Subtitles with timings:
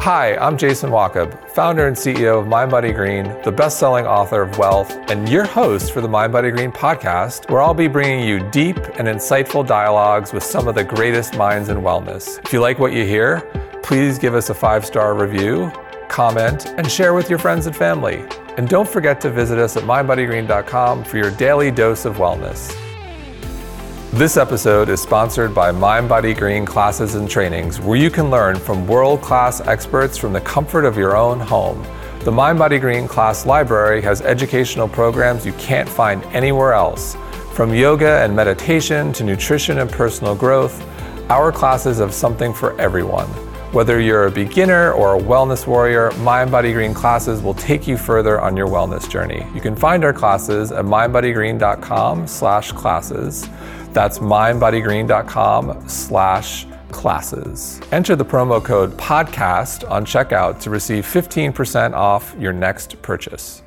[0.00, 5.28] Hi, I'm Jason Wachob, founder and CEO of MindBodyGreen, the best-selling author of Wealth, and
[5.28, 10.32] your host for the MindBodyGreen podcast, where I'll be bringing you deep and insightful dialogues
[10.32, 12.42] with some of the greatest minds in wellness.
[12.46, 13.42] If you like what you hear,
[13.82, 15.70] please give us a five-star review,
[16.08, 18.24] comment, and share with your friends and family.
[18.56, 22.74] And don't forget to visit us at mindbodygreen.com for your daily dose of wellness.
[24.14, 29.22] This episode is sponsored by MindBodyGreen classes and trainings, where you can learn from world
[29.22, 31.80] class experts from the comfort of your own home.
[32.24, 37.16] The MindBodyGreen class library has educational programs you can't find anywhere else.
[37.52, 40.84] From yoga and meditation to nutrition and personal growth,
[41.30, 43.28] our classes have something for everyone.
[43.70, 48.56] Whether you're a beginner or a wellness warrior, MindBodyGreen classes will take you further on
[48.56, 49.46] your wellness journey.
[49.54, 53.48] You can find our classes at mindbodygreen.com/classes.
[53.92, 57.80] That's mindbodygreen.com slash classes.
[57.92, 63.62] Enter the promo code podcast on checkout to receive 15% off your next purchase.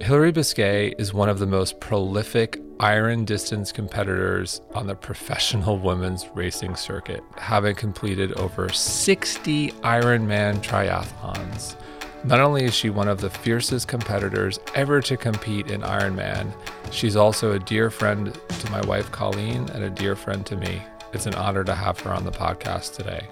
[0.00, 6.28] Hillary Biscay is one of the most prolific iron distance competitors on the professional women's
[6.34, 11.76] racing circuit, having completed over 60 Ironman triathlons.
[12.24, 16.52] Not only is she one of the fiercest competitors ever to compete in Ironman,
[16.90, 20.82] she's also a dear friend to my wife Colleen and a dear friend to me.
[21.12, 23.26] It's an honor to have her on the podcast today.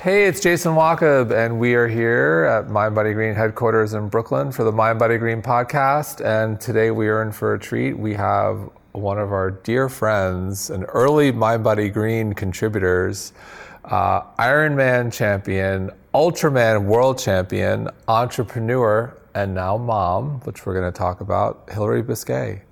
[0.00, 4.72] Hey, it's Jason Wachob, and we are here at MindBodyGreen headquarters in Brooklyn for the
[4.72, 6.24] MindBodyGreen podcast.
[6.24, 7.98] And today we are in for a treat.
[7.98, 13.32] We have one of our dear friends, an early MindBodyGreen contributors,
[13.84, 21.20] uh, Ironman champion, Ultraman world champion, entrepreneur, and now mom, which we're going to talk
[21.20, 22.62] about, Hillary Biscay.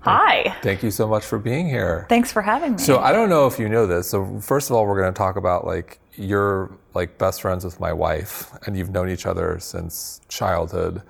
[0.00, 0.54] Hi.
[0.62, 2.04] Thank you so much for being here.
[2.10, 2.78] Thanks for having me.
[2.78, 4.10] So I don't know if you know this.
[4.10, 7.80] So first of all, we're going to talk about like you're like best friends with
[7.80, 11.00] my wife, and you've known each other since childhood.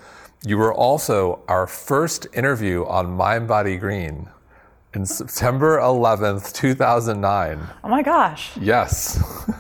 [0.45, 4.29] You were also our first interview on Mind Body Green
[4.95, 7.61] in September 11th, 2009.
[7.85, 8.57] oh my gosh.
[8.61, 9.19] Yes.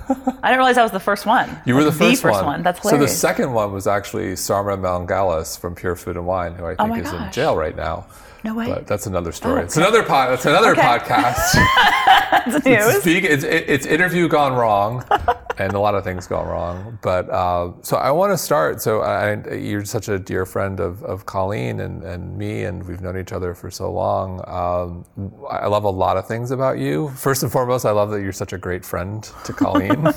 [0.09, 1.61] I didn't realize that was the first one.
[1.65, 2.63] You were Like, the first, one.
[2.63, 6.67] That's So the second one was actually Sarma Melngailis from Pure Food and Wine, who
[6.67, 8.07] I oh think Oh is in jail right now.
[8.45, 8.67] No way.
[8.67, 9.61] But that's another story.
[9.61, 10.31] Oh, It's another pod.
[10.31, 10.81] That's another Okay.
[10.83, 11.55] podcast.
[12.47, 13.01] That's news.
[13.03, 15.05] Speak, it's, it's interview gone wrong,
[15.59, 16.99] and a lot of things gone wrong.
[17.03, 18.83] But uh, so I want to start.
[18.83, 23.01] So I, you're such a dear friend of, of Colleen and, and me, and we've
[23.01, 24.43] known each other for so long.
[24.49, 25.05] Um,
[25.49, 27.11] I love a lot of things about you.
[27.11, 30.09] First and foremost, I love that you're such a great friend to Colleen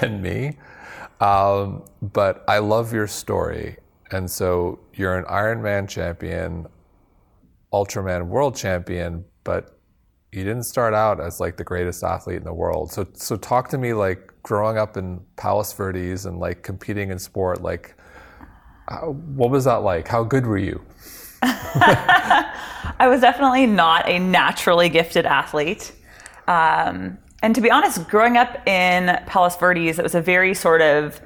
[0.00, 0.56] and me.
[1.20, 3.76] Um, but I love your story,
[4.12, 6.66] and so you're an Ironman champion,
[7.72, 9.78] Ultraman world champion, but
[10.32, 12.92] you didn't start out as like the greatest athlete in the world.
[12.92, 17.18] So so talk to me like growing up in Palos Verdes and like competing in
[17.18, 17.62] sport.
[17.62, 17.94] Like,
[18.88, 20.08] how, what was that like?
[20.08, 20.80] How good were you?
[21.42, 25.92] I was definitely not a naturally gifted athlete.
[26.46, 30.80] Um, and to be honest, growing up in Palos Verdes, it was a very sort
[30.80, 31.20] of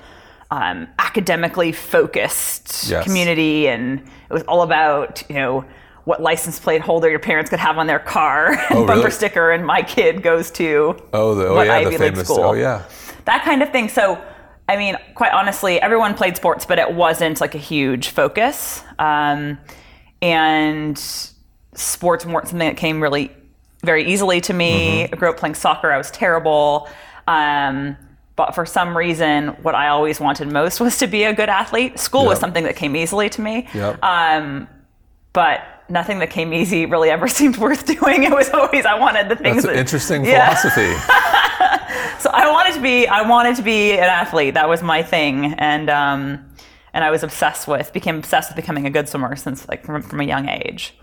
[0.51, 3.05] um, academically focused Yes.
[3.05, 5.65] community, and it was all about you know
[6.05, 9.11] what license plate holder your parents could have on their car, and Oh, bumper really?
[9.11, 12.29] sticker, and my kid goes to Oh, the, oh what yeah, Ivy the League famous.
[12.29, 12.41] school.
[12.45, 12.83] Oh yeah.
[13.27, 13.89] that kind of thing.
[13.89, 14.21] So,
[14.69, 18.83] I mean, quite honestly, everyone played sports, but it wasn't like a huge focus.
[18.99, 19.59] Um,
[20.21, 20.99] and
[21.75, 23.31] sports weren't something that came really
[23.85, 25.05] very easily to me.
[25.05, 25.91] I grew up playing soccer.
[25.91, 26.89] I was terrible.
[27.27, 27.97] Um,
[28.37, 31.99] but for some reason, what I always wanted most was to be a good athlete.
[31.99, 33.69] School was something that came easily to me.
[33.75, 34.03] Yep.
[34.03, 34.69] Um,
[35.33, 35.61] but
[35.93, 38.25] nothing that came easy really ever seemed worth doing.
[38.25, 40.55] It was always I wanted the things That's an that interesting Yeah.
[40.55, 40.93] philosophy.
[42.21, 44.55] so I wanted to be I wanted to be an athlete.
[44.55, 46.45] That was my thing, and um,
[46.93, 50.03] and I was obsessed with became obsessed with becoming a good swimmer since like from,
[50.03, 50.95] from a young age.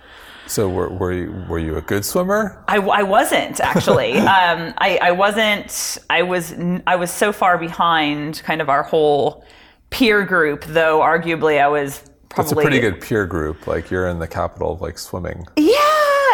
[0.48, 2.64] So were, were you were you a good swimmer?
[2.68, 4.14] I, I wasn't actually.
[4.18, 6.00] um, I, I wasn't.
[6.10, 6.56] I was.
[6.88, 9.46] I was so far behind kind of our whole
[9.92, 11.02] peer group, though.
[11.02, 13.68] Arguably, I was probably It's a pretty good peer group.
[13.68, 15.46] Like you're in the capital of like swimming.
[15.56, 15.70] Yeah,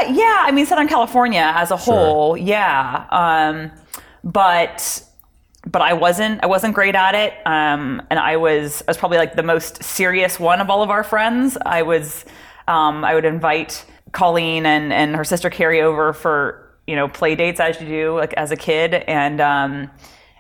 [0.09, 0.43] yeah.
[0.45, 3.07] I mean, Southern California as a whole, yeah.
[3.11, 3.71] Um,
[4.23, 5.03] but
[5.65, 7.33] but I wasn't I wasn't great at it.
[7.45, 10.89] Um, and I was I was probably like the most serious one of all of
[10.89, 11.57] our friends.
[11.65, 12.25] I was
[12.67, 17.35] um, I would invite Colleen and and her sister Carrie over for you know play
[17.35, 19.89] dates as you do like as a kid and um,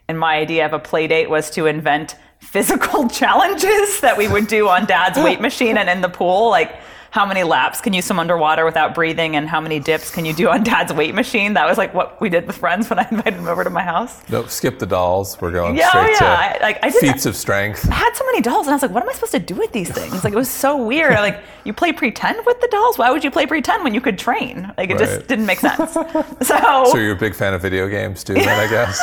[0.07, 2.15] and my idea of a play date was to invent
[2.45, 6.79] physical challenges that we would do on dad's weight machine and in the pool like
[7.15, 10.33] how many laps can you swim underwater without breathing and how many dips can you
[10.33, 11.53] do on dad's weight machine.
[11.53, 13.83] That was like what we did with friends when I invited them over to my
[13.83, 14.21] house.
[14.29, 15.39] Nope, skip the dolls.
[15.39, 16.17] We're going Yeah, oh, straight yeah.
[16.19, 17.89] to I- like, I feats of strength.
[17.89, 19.55] I had so many dolls and I was like, what am I supposed to do
[19.55, 20.25] with these things?
[20.25, 21.13] Like it was so weird.
[21.13, 22.97] I'm like, you play pretend with the dolls?
[22.97, 24.73] Why would you play pretend when you could train?
[24.77, 25.05] Like it Right.
[25.05, 25.93] just didn't make sense.
[26.41, 28.99] So, So you're a big fan of video games too, then I guess.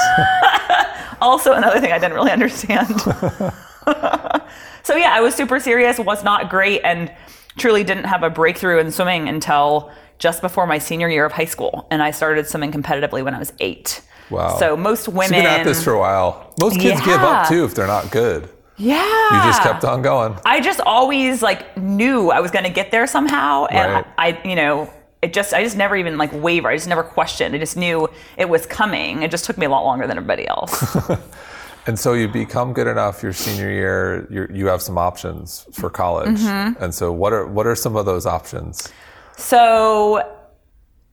[1.23, 2.89] also another thing I didn't really understand.
[4.83, 7.11] so yeah, I was super serious, was not great, and
[7.59, 11.45] truly didn't have a breakthrough in swimming until just before my senior year of high
[11.47, 11.87] school.
[11.91, 14.01] And I started swimming competitively when I was eight.
[14.31, 14.57] Wow.
[14.59, 16.55] So most women So you've been at this for a while.
[16.61, 18.49] Most kids give up too if they're not good.
[18.79, 19.05] Yeah.
[19.05, 20.37] You just kept on going.
[20.45, 24.05] I just always like knew I was going to get there somehow, and Right.
[24.17, 26.71] I, I, you know, it just I just never even like wavered.
[26.71, 27.55] I just never questioned.
[27.55, 29.23] I just knew it was coming.
[29.23, 30.97] It just took me a lot longer than everybody else.
[31.87, 34.27] And so you become good enough your senior year.
[34.31, 36.39] you you have some options for college.
[36.39, 36.83] Mm-hmm.
[36.83, 38.93] And so what are what are some of those options?
[39.37, 40.39] so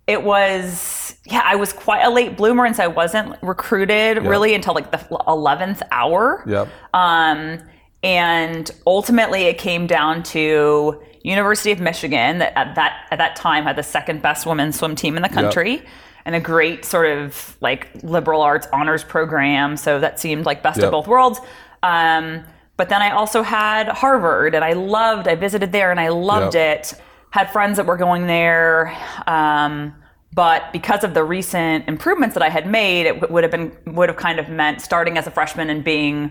[0.07, 4.53] it was yeah, I was quite a late bloomer, and so I wasn't recruited really
[4.55, 6.43] until like the eleventh hour.
[6.47, 6.67] Yep.
[6.93, 7.59] Um,
[8.01, 13.65] and ultimately, it came down to University of Michigan that at that at that time
[13.65, 15.85] had the second best women's swim team in the country.
[16.29, 19.75] And a great sort of like liberal arts honors program.
[19.77, 20.85] So that seemed like best Yep.
[20.85, 21.39] of both worlds.
[21.81, 22.43] Um,
[22.77, 26.53] but then I also had Harvard and I loved, I visited there and I loved
[26.53, 26.77] Yep.
[26.81, 27.01] it.
[27.31, 28.95] Had friends that were going there.
[29.25, 29.95] Um,
[30.31, 33.75] but because of the recent improvements that I had made, it w- would have been
[33.87, 36.29] would have kind of meant starting as a freshman and being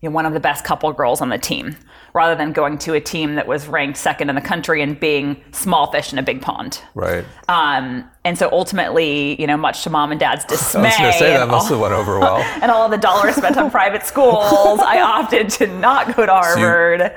[0.00, 1.76] you know, one of the best couple girls on the team,
[2.12, 5.42] rather than going to a team that was ranked second in the country and being
[5.52, 6.80] small fish in a big pond.
[6.94, 7.24] Right.
[7.48, 11.12] Um, and so ultimately, you know, much to mom and dad's dismay, I was going
[11.12, 12.36] to say that and, must all, have went over well.
[12.62, 17.12] and all the dollars spent on private schools, I opted to not go to Harvard.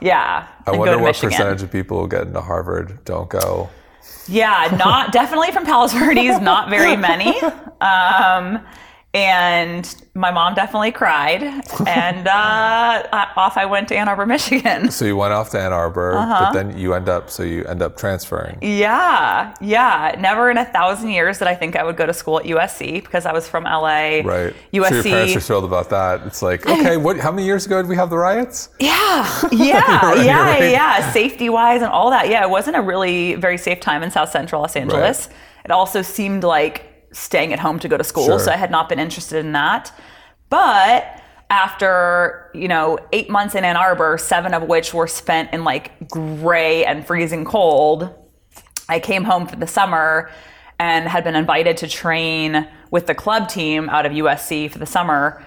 [0.00, 1.30] yeah, I wonder what Michigan.
[1.30, 3.70] percentage of people who get into Harvard don't go.
[4.26, 7.38] Yeah, not definitely from Palos Verdes, not very many.
[7.80, 8.64] Um,
[9.14, 11.42] and my mom definitely cried,
[11.86, 14.90] and uh, off I went to Ann Arbor, Michigan.
[14.90, 16.46] So you went off to Ann Arbor, Uh-huh.
[16.46, 18.58] but then you end up so you end up transferring.
[18.60, 20.16] Yeah, yeah.
[20.18, 23.02] Never in a thousand years did I think I would go to school at USC
[23.02, 24.20] because I was from LA.
[24.24, 24.54] Right.
[24.72, 24.88] USC.
[24.88, 26.26] So your parents are thrilled about that.
[26.26, 28.68] It's like, okay, what how many years ago did we have the riots?
[28.80, 28.90] Yeah,
[29.52, 30.70] yeah, Right, yeah, right.
[30.70, 31.12] yeah.
[31.12, 32.28] Safety wise and all that.
[32.28, 35.28] Yeah, it wasn't a really very safe time in South Central Los Angeles.
[35.64, 38.38] It also seemed like staying at home to go to school, Sure.
[38.38, 39.90] so I had not been interested in that.
[40.50, 41.20] But
[41.50, 46.08] after you know eight months in Ann Arbor, seven of which were spent in like
[46.08, 48.12] gray and freezing cold,
[48.88, 50.30] I came home for the summer
[50.78, 54.86] and had been invited to train with the club team out of USC for the
[54.86, 55.44] summer.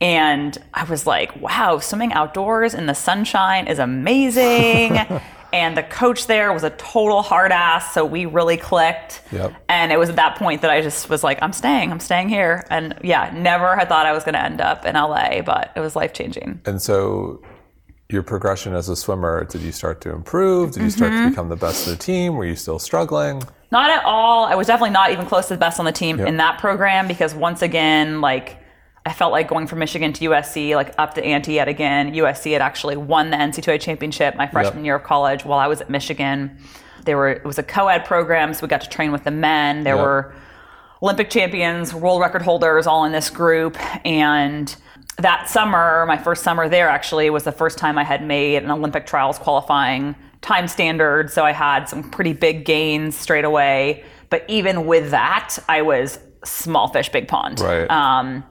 [0.00, 4.98] And I was like, wow, swimming outdoors in the sunshine is amazing.
[5.54, 7.94] and the coach there was a total hard ass.
[7.94, 9.22] So we really clicked.
[9.32, 9.52] Yep.
[9.68, 12.28] And it was at that point that I just was like, I'm staying, I'm staying
[12.28, 12.66] here.
[12.70, 15.80] And yeah, never had thought I was going to end up in LA, but it
[15.80, 16.60] was life changing.
[16.66, 17.40] And so
[18.10, 20.72] your progression as a swimmer, did you start to improve?
[20.72, 21.24] Did you start Mm-hmm.
[21.24, 22.34] to become the best of the team?
[22.36, 23.42] Were you still struggling?
[23.70, 24.44] Not at all.
[24.44, 26.28] I was definitely not even close to the best on the team Yep.
[26.28, 28.58] in that program because once again, like
[29.06, 32.14] I felt like going from Michigan to USC, like up the ante yet again.
[32.14, 34.84] USC had actually won the NCAA championship my freshman Yep.
[34.86, 36.56] year of college while I was at Michigan.
[37.04, 39.84] They were it was a co-ed program, so we got to train with the men.
[39.84, 40.04] There Yep.
[40.04, 40.34] were
[41.02, 43.76] Olympic champions, world record holders, all in this group.
[44.06, 44.74] And
[45.18, 48.70] that summer, my first summer there actually was the first time I had made an
[48.70, 51.30] Olympic trials qualifying time standard.
[51.30, 54.02] So I had some pretty big gains straight away.
[54.30, 57.60] But even with that, I was small fish, big pond.
[57.60, 57.88] Right.
[57.90, 58.42] Um,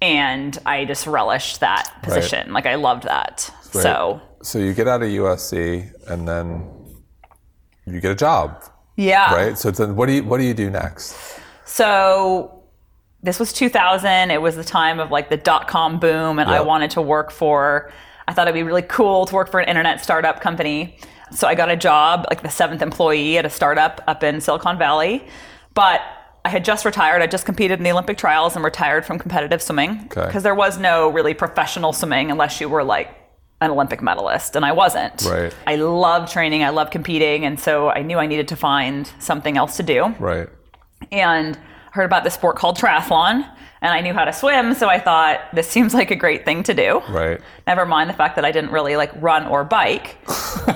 [0.00, 2.52] and I just relished that position.
[2.52, 3.50] Like I loved that.
[3.74, 3.82] Right.
[3.82, 6.70] So So you get out of USC and then
[7.86, 8.64] you get a job,
[8.96, 9.34] yeah.
[9.34, 9.58] right?
[9.58, 11.16] So then what do you what do you do next?
[11.64, 12.62] So
[13.22, 14.30] this was 2000.
[14.30, 17.30] It was the time of like the dot com boom, and I wanted to work
[17.30, 17.90] for.
[18.28, 20.98] I thought it'd be really cool to work for an internet startup company.
[21.30, 24.78] So I got a job, like the seventh employee at a startup up in Silicon
[24.78, 25.26] Valley.
[25.74, 26.00] But
[26.44, 27.22] I had just retired.
[27.22, 30.26] I just competed in the Olympic trials and retired from competitive swimming Okay.
[30.26, 33.08] because there was no really professional swimming unless you were like
[33.60, 35.22] an Olympic medalist, and I wasn't.
[35.22, 35.54] Right.
[35.66, 36.62] I love training.
[36.62, 40.14] I love competing, and so I knew I needed to find something else to do
[40.18, 40.48] Right.
[41.10, 41.58] and
[41.92, 43.48] heard about this sport called triathlon
[43.80, 46.62] and I knew how to swim so I thought this seems like a great thing
[46.64, 47.00] to do.
[47.08, 47.40] Right.
[47.66, 50.16] Never mind the fact that I didn't really like run or bike.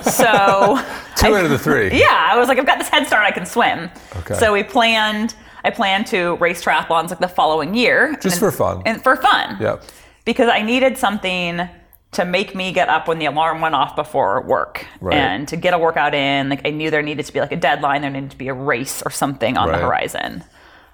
[0.03, 0.79] so
[1.17, 1.89] Two I- out of the three.
[1.99, 3.89] yeah, I was like I've got this head start I can swim.
[4.17, 4.35] Okay.
[4.35, 8.51] So we planned I planned to race triathlons like the following year Just and, for
[8.51, 8.81] fun.
[8.85, 9.57] And for fun.
[9.59, 9.83] Yep.
[10.25, 11.67] Because I needed something
[12.11, 15.15] to make me get up when the alarm went off before work Right.
[15.15, 16.49] and to get a workout in.
[16.49, 18.53] Like I knew there needed to be like a deadline, there needed to be a
[18.53, 19.77] race or something on Right.
[19.79, 20.43] the horizon.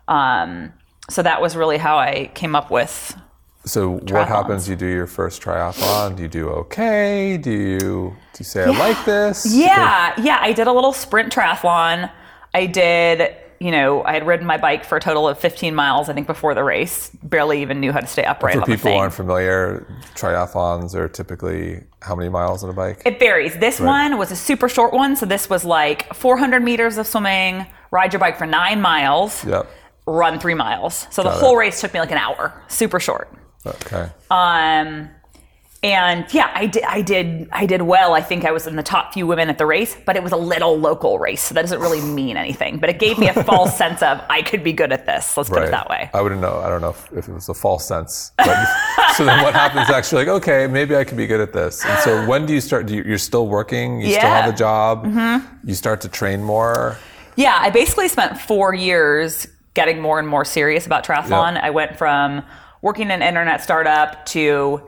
[0.08, 0.74] Um,
[1.10, 3.16] so that was really how I came up with.
[3.66, 4.70] So what happens?
[4.70, 6.16] You do your first triathlon.
[6.18, 7.38] Do you do okay?
[7.38, 7.80] Do you
[8.34, 9.46] do you say I like this?
[9.56, 10.38] Yeah, yeah.
[10.40, 12.12] I did a little sprint triathlon.
[12.54, 13.36] I did.
[13.66, 16.28] You know, I had ridden my bike for a total of 15 miles, I think,
[16.28, 17.10] before the race.
[17.24, 22.14] Barely even knew how to stay upright For people aren't familiar, triathlons are typically how
[22.14, 23.02] many miles on a bike?
[23.08, 23.58] It varies.
[23.58, 27.66] This one was a super short one, so this was like 400 meters of swimming,
[27.90, 29.66] ride your bike for nine miles, Yep.
[30.06, 31.08] run three miles.
[31.10, 31.40] So the Got it.
[31.42, 33.30] whole race took me like an hour, super short.
[33.66, 34.12] Okay.
[34.30, 35.10] Um,
[35.86, 38.16] and yeah, I did, I did, I did well.
[38.16, 40.32] I think I was in the top few women at the race, but it was
[40.32, 42.80] a little local race, so that doesn't really mean anything.
[42.80, 45.38] But it gave me a false sense of I could be good at this.
[45.38, 46.10] Let's put it that way.
[46.12, 46.58] I wouldn't know.
[46.58, 48.32] I don't know if, if it was a false sense.
[48.38, 48.66] But,
[49.16, 50.26] so then what happens actually?
[50.26, 51.86] Like, okay, maybe I could be good at this.
[51.86, 52.88] And so when do you start?
[52.88, 54.02] Do you, you're still working?
[54.02, 54.42] You still Yeah.
[54.42, 54.46] Mm-hmm.
[54.46, 55.44] have a job?
[55.64, 56.98] You start to train more?
[57.36, 61.54] Yeah, I basically spent four years getting more and more serious about triathlon.
[61.54, 61.64] Yep.
[61.64, 62.42] I went from
[62.82, 64.82] working in an internet startup to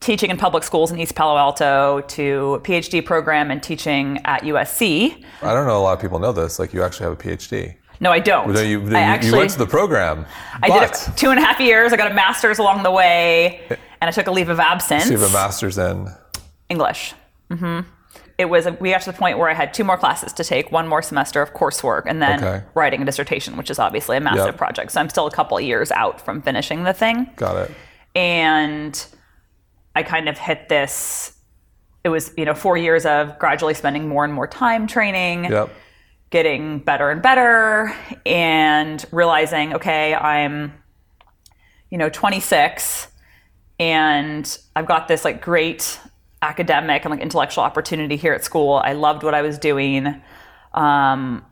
[0.00, 4.42] teaching in public schools in East Palo Alto to a PhD program and teaching at
[4.42, 5.24] USC.
[5.42, 6.58] I don't know a lot of people know this.
[6.58, 7.74] Like you actually have a PhD.
[8.00, 8.52] No, I don't.
[8.52, 10.24] No, you, you, I you actually went to the program.
[10.62, 11.92] I did it two and a half years.
[11.92, 13.60] I got a master's along the way,
[14.00, 15.04] and I took a leave of absence.
[15.04, 16.06] So you have a master's in.
[16.68, 17.14] English.
[17.50, 17.80] hmm
[18.38, 20.70] It was we got to the point where I had two more classes to take,
[20.70, 22.64] one more semester of coursework, and then Okay.
[22.74, 24.58] writing a dissertation, which is obviously a massive Yep.
[24.58, 24.92] project.
[24.92, 27.70] So I'm still a couple of years out from finishing the thing, Got it.
[28.14, 29.04] and
[29.94, 31.32] I kind of hit this.
[32.04, 35.70] It was you know four years of gradually spending more and more time training, Yep.
[36.30, 40.72] getting better and better, and realizing okay, I'm
[41.90, 43.08] you know 26
[43.80, 45.98] and I've got this like great
[46.42, 48.74] academic and like intellectual opportunity here at school.
[48.84, 50.20] I loved what I was doing.
[50.74, 51.44] Um,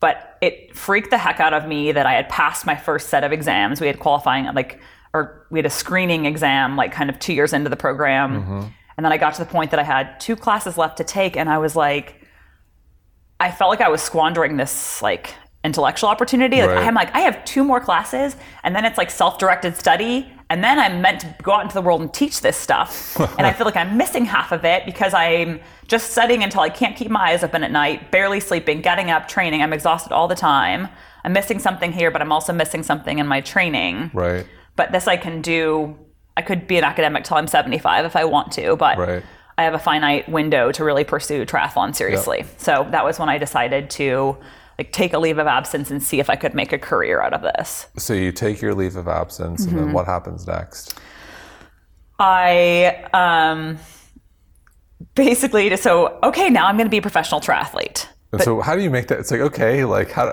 [0.00, 3.22] but it freaked the heck out of me that I had passed my first set
[3.24, 3.80] of exams.
[3.80, 4.80] We had qualifying like
[5.12, 8.42] or we had a screening exam like kind of 2 years into the program.
[8.42, 8.66] Mm-hmm.
[8.96, 11.36] And then I got to the point that I had two classes left to take
[11.36, 12.20] and I was like
[13.40, 16.60] I felt like I was squandering this like intellectual opportunity.
[16.60, 16.86] Like Right.
[16.86, 20.78] I'm like, I have two more classes, and then it's like self-directed study, and then
[20.78, 23.18] I'm meant to go out into the world and teach this stuff.
[23.38, 26.68] and I feel like I'm missing half of it because I'm just studying until I
[26.68, 29.62] can't keep my eyes open at night, barely sleeping, getting up, training.
[29.62, 30.88] I'm exhausted all the time.
[31.24, 34.10] I'm missing something here, but I'm also missing something in my training.
[34.14, 34.46] Right.
[34.76, 35.96] But this I can do.
[36.36, 39.22] I could be an academic till I'm 75 if I want to, but Right.
[39.58, 42.44] I have a finite window to really pursue triathlon seriously.
[42.56, 44.38] So that was when I decided to
[44.78, 47.34] like take a leave of absence and see if I could make a career out
[47.34, 47.88] of this.
[47.98, 49.84] So you take your leave of absence, and Mm-hmm.
[49.84, 50.98] then what happens next?
[52.18, 53.78] I um
[55.14, 58.06] basically just so okay, now I'm going to be a professional triathlete.
[58.32, 59.18] And so how do you make that?
[59.18, 60.32] It's like okay, like how?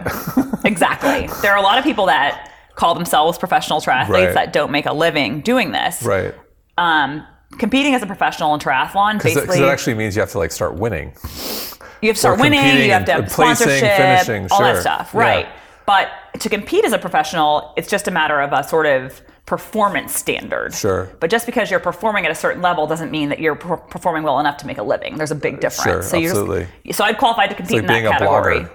[0.66, 1.28] Exactly.
[1.42, 4.34] there are a lot of people that call themselves professional triathletes Right.
[4.36, 6.02] that don't make a living doing this.
[6.04, 6.34] right.
[6.78, 7.26] Um
[7.58, 10.76] competing as a professional in triathlon basically it actually means you have to like start
[10.76, 11.14] winning.
[12.02, 12.60] You have to start winning.
[12.86, 14.74] You have to have and placing, sponsorship, finishing, all sure.
[14.74, 15.20] that stuff, Yeah.
[15.20, 15.48] right?
[15.88, 16.10] But
[16.42, 20.74] to compete as a professional, it's just a matter of a sort of performance standard.
[20.76, 21.10] Sure.
[21.22, 24.24] But just because you're performing at a certain level doesn't mean that you're per- performing
[24.24, 25.16] well enough to make a living.
[25.16, 25.84] There's a big difference.
[25.84, 26.68] Sure, so you're absolutely.
[26.92, 28.60] so I'd qualified to compete like in that category.
[28.60, 28.70] blogger.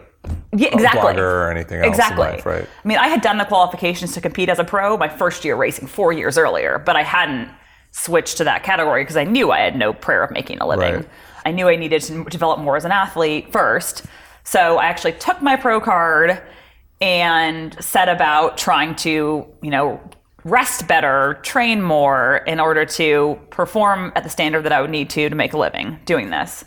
[0.54, 1.00] Yeah, exactly.
[1.02, 2.24] blogger or anything else in Exactly.
[2.24, 2.68] life, right.
[2.84, 5.56] I mean, I had done the qualifications to compete as a pro my first year
[5.56, 7.48] racing four years earlier, but I hadn't
[7.90, 10.94] switched to that category because I knew I had no prayer of making a living.
[10.94, 11.08] Right.
[11.44, 14.04] I knew I needed to develop more as an athlete first.
[14.44, 16.40] So I actually took my pro card
[17.00, 20.00] and set about trying to, you know,
[20.44, 25.10] rest better, train more in order to perform at the standard that I would need
[25.10, 26.64] to to make a living doing this.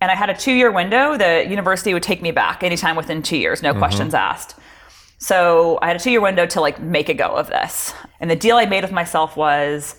[0.00, 1.16] And I had a two year window.
[1.16, 4.54] The university would take me back anytime within two years, no questions asked.
[5.18, 7.92] So I had a two year window to like make a go of this.
[8.20, 9.96] And the deal I made with myself was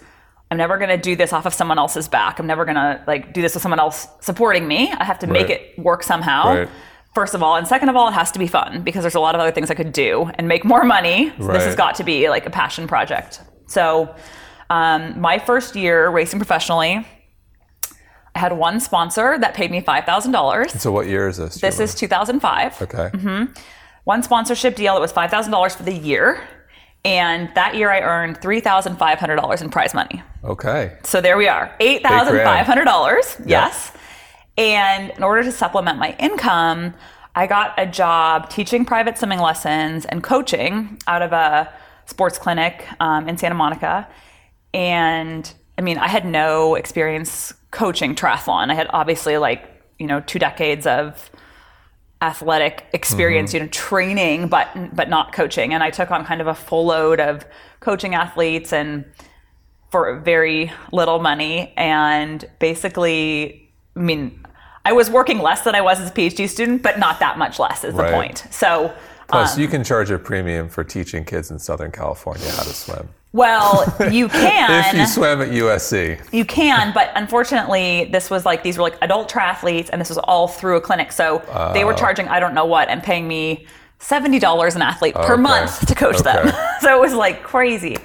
[0.51, 2.39] I'm never going to do this off of someone else's back.
[2.39, 4.91] I'm never going to like do this with someone else supporting me.
[4.91, 6.59] I have to make it work somehow.
[6.59, 6.69] Right.
[7.13, 9.19] First of all, and second of all, it has to be fun because there's a
[9.19, 11.33] lot of other things I could do and make more money.
[11.39, 13.41] So This has got to be like a passion project.
[13.65, 14.15] So,
[14.69, 17.05] um, my first year racing professionally,
[18.39, 20.71] had one sponsor that paid me five thousand dollars.
[20.81, 21.55] So what year is this?
[21.61, 23.11] This is 2005 remember?
[23.17, 23.61] okay.
[24.05, 26.41] one sponsorship deal that was $5,000 for the year.
[27.05, 30.23] And that year I earned $3,500 in prize money.
[30.43, 30.97] Okay.
[31.03, 33.45] So there we are $8,500.
[33.45, 33.91] Yes.
[34.57, 36.93] And in order to supplement my income,
[37.35, 41.71] I got a job teaching private swimming lessons and coaching out of a
[42.05, 44.07] sports clinic um, in Santa Monica.
[44.73, 48.69] And I mean, I had no experience coaching triathlon.
[48.69, 49.63] I had obviously like,
[49.97, 51.31] you know, two decades of
[52.21, 53.59] athletic experience, mm-hmm.
[53.59, 55.73] you know, training, but but not coaching.
[55.73, 57.45] And I took on kind of a full load of
[57.79, 59.05] coaching athletes and
[59.89, 61.71] for very little money.
[61.77, 64.45] And basically, I mean,
[64.83, 67.57] I was working less than I was as a PhD student, but not that much
[67.57, 68.43] less is the point.
[68.51, 68.93] So
[69.29, 72.73] Plus, um, you can charge a premium for teaching kids in Southern California how to
[72.73, 73.07] swim.
[73.31, 74.85] Well, you can.
[74.95, 76.19] If you swim at USC.
[76.33, 80.17] You can, but unfortunately, this was like these were like adult triathletes, and this was
[80.17, 81.11] all through a clinic.
[81.11, 81.41] So
[81.73, 83.67] they were charging I don't know what and paying me
[83.99, 86.51] seventy dollars an athlete per month to coach them.
[86.81, 87.97] So it was like crazy.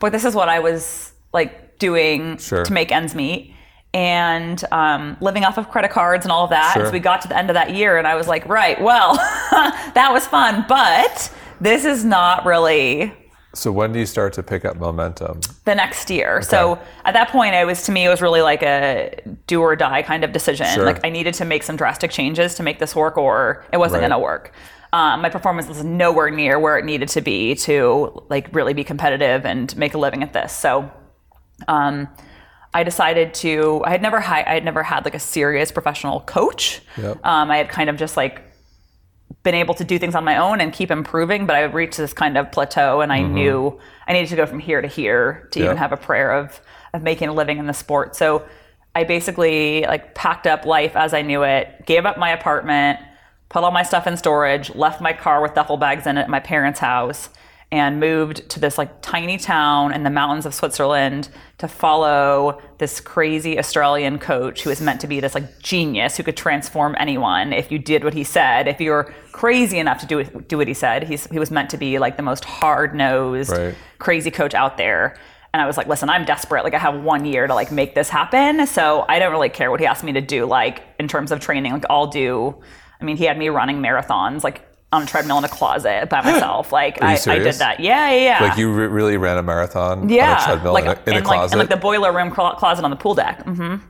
[0.00, 2.62] But this is what I was like doing Sure.
[2.64, 3.54] to make ends meet.
[3.94, 6.74] And um, living off of credit cards and all of that.
[6.74, 6.86] Sure.
[6.86, 9.14] So we got to the end of that year, and I was like, right, well,
[9.94, 13.14] that was fun, but this is not really
[13.54, 15.40] So when do you start to pick up momentum?
[15.64, 16.42] the next year.
[16.42, 19.74] So at that point, it was to me, it was really like a do or
[19.76, 20.66] die kind of decision.
[20.66, 20.84] Sure.
[20.84, 24.02] Like I needed to make some drastic changes to make this work, or it wasn't
[24.02, 24.08] Right.
[24.08, 24.52] going to work.
[24.92, 28.84] Um, my performance was nowhere near where it needed to be to like really be
[28.84, 30.52] competitive and make a living at this.
[30.52, 30.90] So
[31.68, 32.08] um,
[32.72, 33.82] I decided to.
[33.84, 34.46] I had never had.
[34.46, 36.80] I had never had like a serious professional coach.
[36.96, 37.24] Yep.
[37.24, 38.42] Um, I had kind of just like
[39.42, 42.12] been able to do things on my own and keep improving, but I reached this
[42.12, 45.58] kind of plateau, and I knew I needed to go from here to here to
[45.58, 45.78] even Mm-hmm.
[45.78, 46.60] Have a prayer of
[46.94, 48.16] of making a living in the sport.
[48.16, 48.46] So
[48.94, 52.98] I basically like packed up life as I knew it, gave up my apartment,
[53.48, 56.30] put all my stuff in storage, left my car with duffel bags in it at
[56.30, 57.28] my parents' house,
[57.70, 62.98] and moved to this like tiny town in the mountains of Switzerland to follow this
[62.98, 67.52] crazy Australian coach who was meant to be this like genius who could transform anyone
[67.52, 68.68] if you did what he said.
[68.68, 71.68] If you were crazy enough to do do what he said, he's, he was meant
[71.70, 73.74] to be like the most hard nosed, Right.
[73.98, 75.18] crazy coach out there.
[75.52, 76.64] And I was like, listen, I'm desperate.
[76.64, 78.66] Like I have one year to like make this happen.
[78.66, 81.40] So I don't really care what he asked me to do, like in terms of
[81.40, 81.72] training.
[81.72, 82.62] Like I'll do
[83.00, 86.22] I mean, he had me running marathons like on a treadmill in a closet by
[86.22, 86.72] myself.
[86.72, 87.80] Like I, I did that.
[87.80, 88.48] Yeah, yeah, yeah.
[88.48, 90.32] Like you re- really ran a marathon yeah.
[90.32, 91.54] on a treadmill like in a, in a in, like, closet?
[91.54, 93.44] in like the boiler room clo- closet on the pool deck.
[93.44, 93.84] Mm-hmm.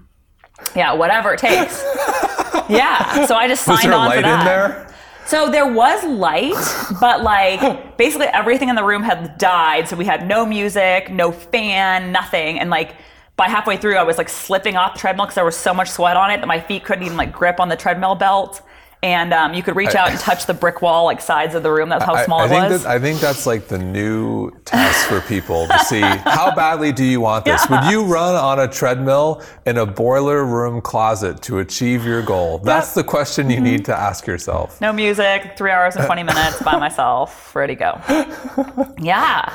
[0.77, 1.83] Yeah, whatever it takes.
[2.69, 3.27] yeah.
[3.27, 4.41] So I just signed Was there on light for that.
[4.41, 4.95] in there?
[5.27, 6.55] So there was light,
[7.01, 9.87] but like basically everything in the room had died.
[9.87, 12.59] So we had no music, no fan, nothing.
[12.59, 12.97] And like
[13.37, 15.91] by halfway through, I was like slipping off the treadmill because there was so much
[15.91, 18.63] sweat on it that my feet couldn't even like grip on the treadmill belt.
[19.01, 21.71] And um, you could reach out and touch the brick wall, like sides of the
[21.71, 21.89] room.
[21.89, 22.83] That's how I, small I it think was.
[22.83, 27.05] That, I think that's like the new test for people to see how badly do
[27.05, 27.69] you want this?
[27.71, 32.59] Would you run on a treadmill in a boiler room closet to achieve your goal?
[32.59, 33.51] That's the question Mm-hmm.
[33.53, 34.81] you need to ask yourself.
[34.81, 38.95] No music, three hours and 20 minutes by myself, ready to go.
[38.99, 39.53] Yeah.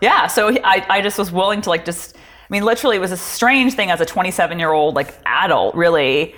[0.00, 0.26] Yeah.
[0.26, 3.16] So I, I just was willing to like just, I mean, literally it was a
[3.16, 6.34] strange thing as a 27 year old, like adult, really.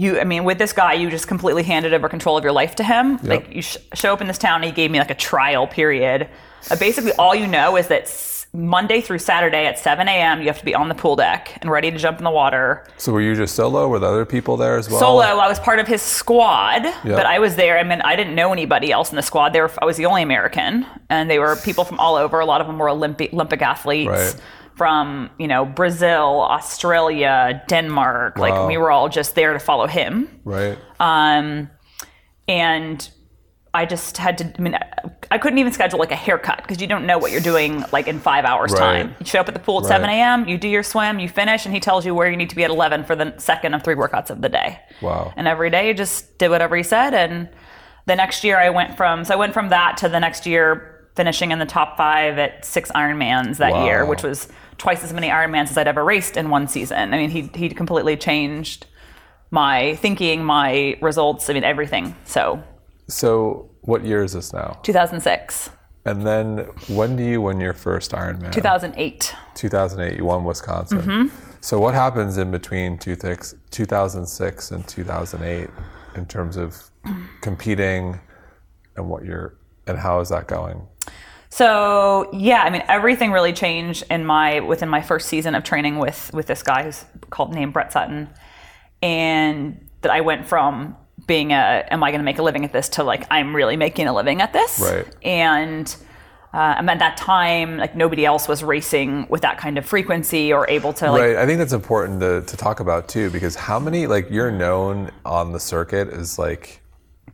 [0.00, 2.74] You, I mean, with this guy, you just completely handed over control of your life
[2.76, 3.18] to him.
[3.22, 5.66] Like you sh- show up in this town and he gave me like a trial
[5.66, 6.26] period.
[6.70, 10.46] Uh, basically, all you know is that s- Monday through Saturday at 7 a.m., you
[10.46, 12.86] have to be on the pool deck and ready to jump in the water.
[12.96, 13.88] So were you just solo?
[13.88, 14.98] Were there other people there as well?
[15.00, 17.78] Solo, I was part of his squad, but I was there.
[17.78, 19.52] I mean, I didn't know anybody else in the squad.
[19.52, 22.40] They were, I was the only American, and they were people from all over.
[22.40, 24.34] A lot of them were Olympic Olympic athletes Right.
[24.80, 28.38] From you know Brazil, Australia, Denmark.
[28.38, 28.42] Wow.
[28.48, 30.40] Like we were all just there to follow him.
[30.42, 30.78] Right.
[30.98, 31.68] Um,
[32.48, 33.06] and
[33.74, 34.50] I just had to.
[34.58, 34.78] I mean,
[35.30, 38.08] I couldn't even schedule like a haircut because you don't know what you're doing like
[38.08, 38.78] in five hours Right.
[38.78, 39.16] time.
[39.20, 40.00] You show up at the pool at Right.
[40.00, 40.48] 7 a.m.
[40.48, 42.64] You do your swim, you finish, and he tells you where you need to be
[42.64, 44.80] at 11 for the second of three workouts of the day.
[45.02, 45.34] Wow.
[45.36, 47.12] And every day, you just did whatever he said.
[47.12, 47.50] And
[48.06, 50.99] the next year, I went from so I went from that to the next year
[51.20, 53.84] finishing in the top five at six Ironmans that Wow.
[53.84, 57.12] year, which was twice as many Ironmans as I'd ever raced in one season.
[57.12, 58.86] I mean, he he completely changed
[59.50, 61.50] my thinking, my results.
[61.50, 62.14] I mean, everything.
[62.24, 62.62] So
[63.06, 64.78] So what year is this now?
[64.82, 65.68] 2006,
[66.06, 66.46] And then
[66.88, 68.50] when do you win your first Ironman?
[68.52, 69.34] 2008.
[69.54, 70.98] 2008, you won Wisconsin.
[71.02, 71.26] Mm-hmm.
[71.60, 75.68] So what happens in between 2006 and 2008
[76.16, 76.68] in terms of
[77.42, 78.18] competing
[78.96, 79.48] and what you're
[79.86, 80.80] and how is that going?
[81.50, 85.98] So yeah, I mean everything really changed in my within my first season of training
[85.98, 88.28] with with this guy who's called named Brett Sutton,
[89.02, 92.72] and that I went from being a am I going to make a living at
[92.72, 95.06] this to like I'm really making a living at this, Right.
[95.22, 95.94] And
[96.52, 100.52] uh, and at that time, like nobody else was racing with that kind of frequency
[100.52, 101.36] or able to like right.
[101.36, 105.10] I think that's important to, to talk about too, because how many like you're known
[105.24, 106.79] on the circuit is like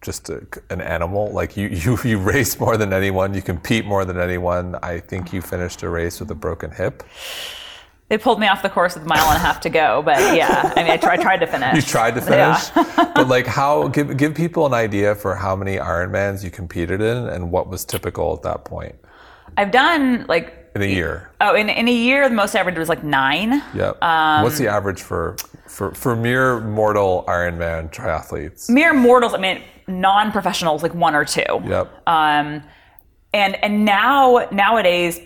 [0.03, 1.31] just a, an animal.
[1.31, 3.35] Like you, you, you race more than anyone.
[3.35, 4.77] You compete more than anyone.
[4.83, 7.03] I think you finished a race with a broken hip.
[8.09, 10.03] they pulled me off the course with a mile and a half to go.
[10.03, 11.75] But yeah, I mean, I, I tried to finish.
[11.75, 13.13] You tried to finish, yeah.
[13.15, 17.29] but like, how give give people an idea for how many Ironmans you competed in
[17.29, 18.95] and what was typical at that point.
[19.57, 21.31] I've done like in a year.
[21.41, 23.63] Oh, in, in a year, the most average was like nine.
[23.75, 24.03] Yep.
[24.03, 28.69] Um, What's the average for, for for mere mortal Ironman triathletes?
[28.69, 29.33] Mere mortals.
[29.33, 31.45] I mean, non-professionals, like one or two.
[31.65, 32.03] Yep.
[32.07, 32.63] Um,
[33.33, 35.21] and and now nowadays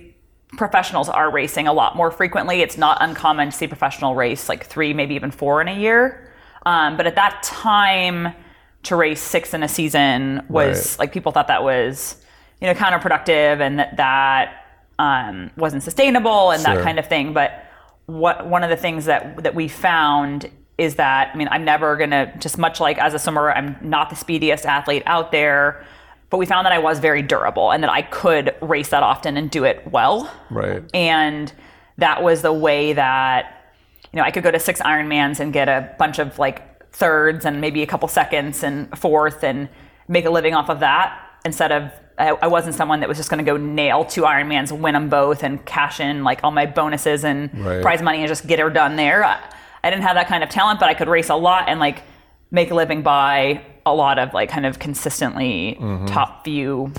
[0.56, 2.60] professionals are racing a lot more frequently.
[2.60, 6.32] It's not uncommon to see professional race like three, maybe even four in a year.
[6.66, 8.34] Um, but at that time,
[8.84, 10.98] to race six in a season was right.
[11.00, 12.16] like people thought that was
[12.60, 14.66] you know counterproductive and that that
[14.98, 16.76] um, wasn't sustainable and sure.
[16.76, 17.32] that kind of thing.
[17.32, 17.64] But
[18.06, 21.96] what one of the things that that we found is that I mean I'm never
[21.96, 25.84] gonna just much like as a swimmer I'm not the speediest athlete out there
[26.30, 29.36] but we found that I was very durable and that I could race that often
[29.36, 30.32] and do it well.
[30.48, 30.82] Right.
[30.94, 31.52] And
[31.98, 33.72] that was the way that,
[34.12, 37.44] you know, I could go to six Ironmans and get a bunch of like thirds
[37.44, 39.68] and maybe a couple seconds and fourth and
[40.06, 43.30] make a living off of that instead of I, I wasn't someone that was just
[43.30, 46.66] going to go nail two Ironmans, win them both, and cash in like all my
[46.66, 47.82] bonuses and right.
[47.82, 49.24] prize money and just get her done there.
[49.82, 52.02] I, didn't have that kind of talent, but I could race a lot and like
[52.50, 56.06] make a living by a lot of like kind of consistently mm-hmm.
[56.06, 56.92] top few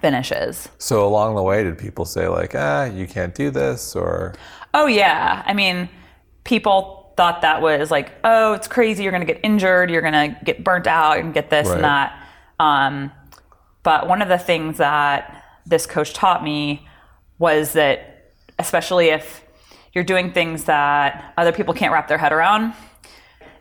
[0.00, 0.68] finishes.
[0.78, 4.34] So along the way, did people say like, ah, you can't do this, or?
[4.74, 5.88] Oh yeah, I mean,
[6.44, 9.02] people thought that was like, oh, it's crazy.
[9.02, 9.90] You're going to get injured.
[9.90, 11.74] You're going to get burnt out and get this right.
[11.74, 12.26] and that.
[12.58, 13.12] Um,
[13.82, 16.86] but one of the things that this coach taught me
[17.38, 19.42] was that, especially if
[19.92, 22.74] you're doing things that other people can't wrap their head around,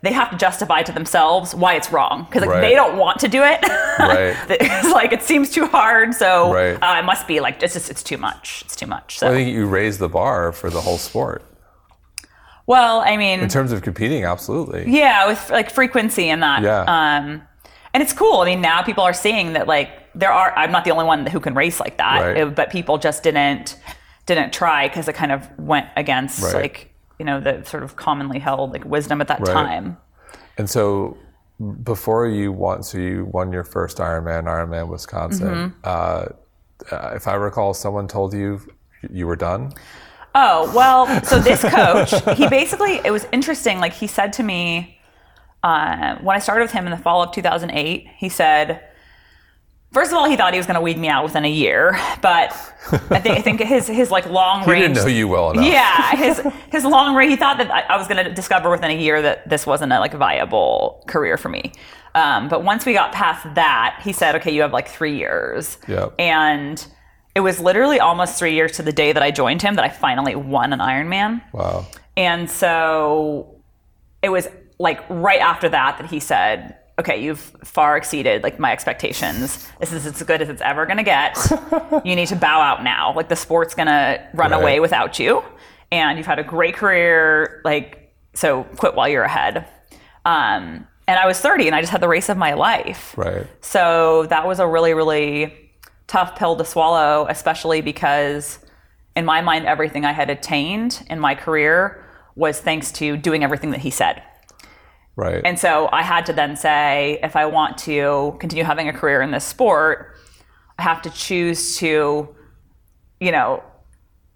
[0.02, 2.62] they have to justify to themselves why it's wrong because like, right.
[2.62, 3.62] they don't want to do it.
[4.00, 4.36] right.
[4.50, 6.76] it's like it seems too hard, so right.
[6.82, 8.62] uh, it must be like it's just it's too much.
[8.66, 9.20] It's too much.
[9.20, 11.44] So well, I think you raise the bar for the whole sport.
[12.66, 14.86] Well, I mean, in terms of competing, absolutely.
[14.88, 16.62] Yeah, with like frequency and that.
[16.62, 16.82] Yeah.
[16.82, 17.42] Um,
[17.94, 18.42] and it's cool.
[18.42, 20.54] I mean, now people are seeing that like there are.
[20.56, 22.38] I'm not the only one who can race like that, right.
[22.38, 23.76] it, but people just didn't
[24.36, 26.56] didn't try because it kind of went against right.
[26.56, 29.54] like you know the sort of commonly held like wisdom at that right.
[29.54, 29.98] time.
[30.58, 31.18] And so
[31.84, 35.48] before you won, so you won your first Ironman, Ironman Wisconsin.
[35.48, 35.80] Mm-hmm.
[35.84, 36.26] Uh,
[36.92, 38.62] uh, if I recall, someone told you
[39.12, 39.74] you were done.
[40.36, 43.80] Oh well, so this coach, he basically it was interesting.
[43.80, 45.00] Like he said to me
[45.64, 48.82] uh, when I started with him in the fall of 2008, he said
[49.92, 51.94] First of all, he thought he was going to weed me out within a year,
[52.22, 52.52] but
[53.10, 54.70] I think I think his his like long range.
[54.76, 55.66] He didn't know you well enough.
[55.66, 57.32] Yeah, his his long range.
[57.32, 59.92] He thought that I, I was going to discover within a year that this wasn't
[59.92, 61.72] a like viable career for me.
[62.14, 65.80] Um, but once we got past that, he said, "Okay, you have like three years."
[65.88, 66.10] Yeah.
[66.20, 66.86] And
[67.34, 69.90] it was literally almost three years to the day that I joined him that I
[69.90, 71.42] finally won an Ironman.
[71.52, 71.88] Wow.
[72.16, 73.56] And so
[74.22, 74.48] it was
[74.78, 79.68] like right after that that he said, okay, you've far exceeded like my expectations.
[79.80, 81.38] This is as good as it's ever gonna get.
[82.06, 83.14] you need to bow out now.
[83.16, 84.62] Like the sport's gonna run right.
[84.62, 85.42] away without you.
[85.92, 89.66] And you've had a great career, like so quit while you're ahead.
[90.26, 93.16] Um, and I was 30 and I just had the race of my life.
[93.18, 93.48] Right.
[93.62, 95.72] So that was a really, really
[96.06, 98.60] tough pill to swallow, especially because
[99.16, 103.72] in my mind, everything I had attained in my career was thanks to doing everything
[103.72, 104.22] that he said.
[105.16, 105.42] Right.
[105.44, 109.22] And so I had to then say, if I want to continue having a career
[109.22, 110.16] in this sport,
[110.78, 112.34] I have to choose to,
[113.20, 113.64] you know,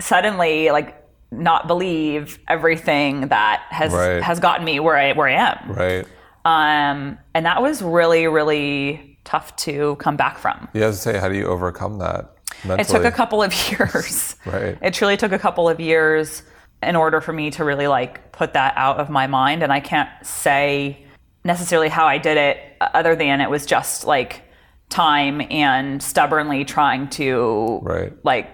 [0.01, 4.21] suddenly like not believe everything that has right.
[4.21, 5.71] has gotten me where I where I am.
[5.71, 6.05] Right.
[6.45, 10.67] Um, and that was really really tough to come back from.
[10.73, 12.35] You have to say, how do you overcome that?
[12.65, 12.81] Mentally?
[12.81, 14.35] It took a couple of years.
[14.45, 14.77] right.
[14.81, 16.43] It truly took a couple of years
[16.87, 19.63] in order for me to really like put that out of my mind.
[19.63, 21.05] And I can't say
[21.43, 24.43] necessarily how I did it other than it was just like
[24.89, 28.13] time and stubbornly trying to right.
[28.23, 28.49] like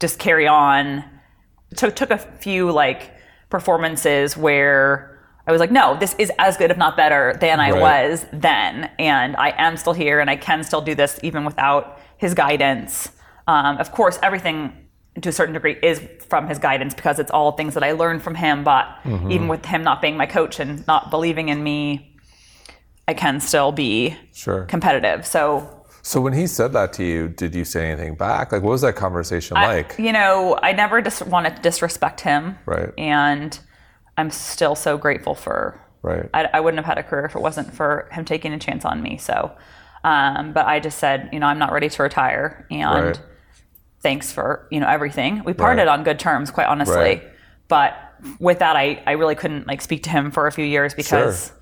[0.00, 1.04] just carry on.
[1.76, 3.12] Took took a few like
[3.50, 7.70] performances where I was like, no, this is as good, if not better, than I
[7.70, 7.80] right.
[8.10, 11.98] was then, and I am still here, and I can still do this even without
[12.18, 13.10] his guidance.
[13.46, 14.87] Um, of course, everything
[15.22, 18.22] to a certain degree is from his guidance because it's all things that I learned
[18.22, 18.64] from him.
[18.64, 19.30] But mm-hmm.
[19.30, 22.16] even with him not being my coach and not believing in me,
[23.06, 24.64] I can still be sure.
[24.64, 25.26] competitive.
[25.26, 28.52] So so when he said that to you, did you say anything back?
[28.52, 29.96] Like, what was that conversation I, like?
[29.98, 32.56] You know, I never just wanted to disrespect him.
[32.64, 32.90] Right.
[32.96, 33.58] And
[34.16, 35.80] I'm still so grateful for.
[36.00, 36.30] Right.
[36.32, 38.84] I, I wouldn't have had a career if it wasn't for him taking a chance
[38.84, 39.18] on me.
[39.18, 39.52] So,
[40.04, 43.06] um, but I just said, you know, I'm not ready to retire, and.
[43.06, 43.20] Right
[44.08, 45.44] thanks for you know everything.
[45.44, 45.88] We parted right.
[45.88, 46.94] on good terms, quite honestly.
[46.94, 47.22] Right.
[47.68, 47.92] but
[48.40, 51.48] with that, I, I really couldn't like speak to him for a few years because
[51.48, 51.56] Sure.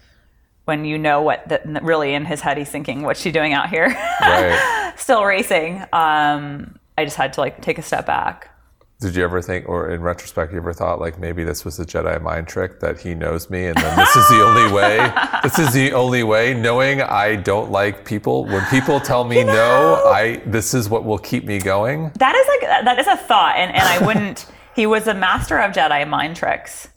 [0.67, 3.69] when you know what that really in his head he's thinking, what's she doing out
[3.69, 3.89] here?
[4.21, 4.93] Right.
[4.97, 5.83] Still racing.
[5.93, 8.56] Um, I just had to like take a step back.
[8.99, 11.85] Did you ever think, or in retrospect, you ever thought like maybe this was a
[11.85, 15.13] Jedi mind trick that he knows me, and then this is the only way.
[15.43, 16.55] This is the only way.
[16.55, 21.19] Knowing I don't like people, when people tell me no, I this is what will
[21.19, 22.11] keep me going.
[22.19, 24.47] That is like that is a thought, and, and I wouldn't.
[24.75, 26.89] he was a master of Jedi mind tricks,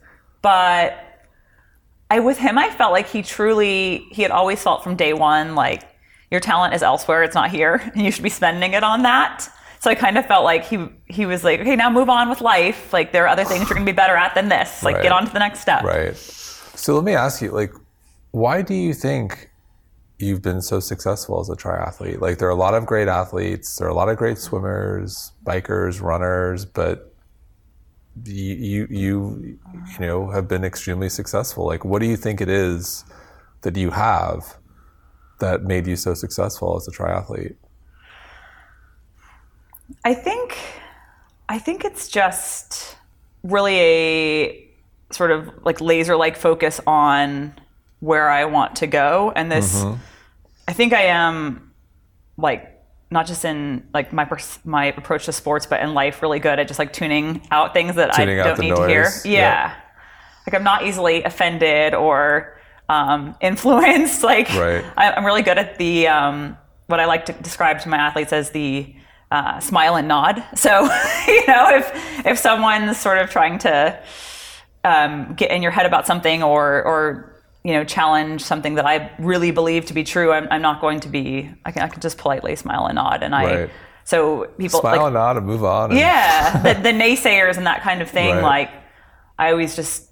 [0.42, 0.98] but
[2.10, 5.54] I with him, I felt like he truly he had always felt from day one
[5.54, 5.84] like
[6.32, 9.50] your talent is elsewhere, it's not here, and you should be spending it on that.
[9.80, 12.42] So I kind of felt like he he was like, okay, now move on with
[12.42, 12.92] life.
[12.92, 14.84] Like there are other things you're going to be better at than this.
[14.84, 15.04] Like Right.
[15.04, 15.84] get on to the next step.
[15.84, 16.15] Right.
[16.15, 17.74] So let me ask you, like,
[18.32, 19.50] why do you think
[20.18, 22.20] you've been so successful as a triathlete?
[22.22, 25.32] Like, there are a lot of great athletes, there are a lot of great swimmers,
[25.46, 27.13] bikers, runners, but
[28.26, 29.60] you, you, you,
[30.00, 31.65] you know, have been extremely successful.
[31.65, 33.06] Like, what do you think it is
[33.62, 34.58] that you have
[35.39, 37.56] that made you so successful as a triathlete?
[40.04, 40.58] I think
[41.47, 42.95] I think it's just
[43.43, 44.69] really a
[45.12, 47.54] sort of like laser like focus on
[47.99, 49.84] where I want to go and this
[50.67, 51.71] I think I am
[52.38, 52.75] like
[53.12, 56.60] not just in like my pers- my approach to sports but in life really good
[56.60, 59.10] at just like tuning out things that Tuning I don't need to hear.
[59.25, 59.32] Yeah.
[59.32, 59.75] Yeah.
[60.47, 64.23] Like I'm not easily offended or um, influenced.
[64.23, 64.86] Like Right.
[64.95, 68.32] I, I'm really good at the um, what I like to describe to my athletes
[68.32, 68.95] as the
[69.32, 70.44] uh, smile and nod.
[70.56, 70.70] So
[71.28, 74.00] you know, if if someone's sort of trying to
[74.84, 79.12] um, get in your head about something or or you know challenge something that I
[79.20, 81.52] really believe to be true, I'm, I'm not going to be.
[81.65, 83.44] I can I can just politely smile and nod, and I.
[83.62, 83.70] Right.
[84.06, 85.92] So people Smile like and nod and move on.
[85.92, 88.34] and- yeah, the, the naysayers and that kind of thing.
[88.38, 88.42] Right.
[88.42, 88.72] Like,
[89.38, 90.10] I always just,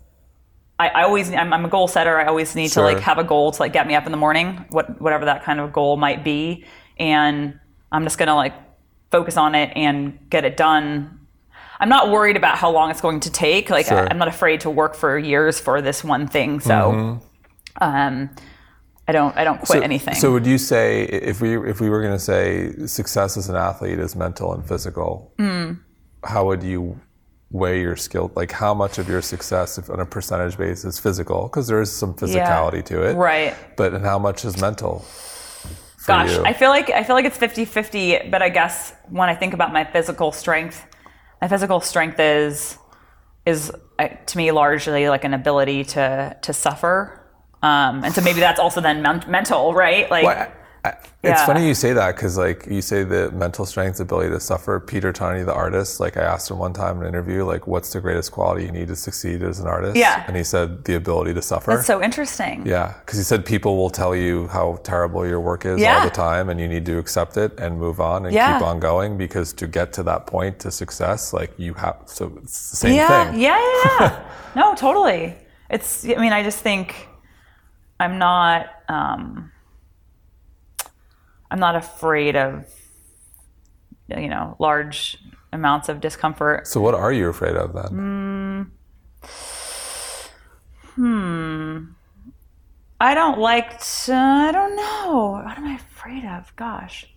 [0.78, 2.20] I, I always, I'm, I'm a goal setter.
[2.20, 2.88] I always need Sure.
[2.88, 5.26] to like have a goal to like get me up in the morning, what whatever
[5.26, 6.64] that kind of goal might be,
[7.00, 7.60] and
[7.92, 8.54] I'm just gonna like
[9.12, 11.20] focus on it and get it done.
[11.80, 13.70] I'm not worried about how long it's going to take.
[13.70, 14.00] Like, Sure.
[14.00, 16.60] I, am not afraid to work for years for this one thing.
[16.60, 17.22] So,
[17.80, 18.30] um,
[19.08, 20.16] I don't, I don't quit anything.
[20.16, 20.22] Mm-hmm.
[20.22, 23.56] So would you say if we if we were going to say success as an
[23.56, 25.74] athlete is mental and physical, Hmm.
[26.26, 27.00] how would you
[27.50, 28.32] weigh your skill?
[28.36, 31.44] Like how much of your success, if on a percentage basis, is physical?
[31.44, 33.56] Because there is some physicality to it, right.
[33.78, 35.06] But and how much is mental?
[36.08, 36.44] Gosh, you?
[36.44, 39.74] I feel like I feel like it's 50-50, but I guess when I think about
[39.74, 40.86] my physical strength,
[41.42, 42.78] my physical strength is
[43.46, 47.22] is uh, to me largely like an ability to to suffer.
[47.64, 50.10] Um, and so maybe that's also then men- mental, right?
[50.10, 50.52] Like Well,
[50.88, 51.46] I- I- it's Yeah.
[51.46, 54.80] funny you say that because like you say the mental strength, ability to suffer.
[54.80, 57.92] Peter Tunney, the artist, like I asked him one time in an interview, like, what's
[57.92, 59.96] the greatest quality you need to succeed as an artist?
[59.98, 60.24] Yeah.
[60.28, 61.72] and he said the ability to suffer.
[61.72, 62.64] that's so interesting.
[62.66, 65.98] Yeah, because he said people will tell you how terrible your work is Yeah.
[65.98, 68.58] all the time, and you need to accept it and move on and Yeah.
[68.60, 69.18] keep on going.
[69.18, 72.94] Because to get to that point to success, like you have, so it's the same
[72.94, 73.40] yeah, thing.
[73.40, 74.20] yeah, yeah, yeah.
[74.56, 75.36] no, totally.
[75.70, 76.06] It's.
[76.06, 77.10] I mean, I just think
[78.00, 78.68] I'm not.
[78.90, 79.52] Um,
[81.50, 82.66] I'm not afraid of
[84.10, 85.18] you know large
[85.52, 86.68] amounts of discomfort.
[86.68, 88.72] So what are you afraid of then?
[90.96, 91.84] Hmm.
[93.00, 93.80] I don't like.
[93.80, 95.42] To, I don't know.
[95.46, 96.56] What am I afraid of?
[96.56, 97.08] Gosh.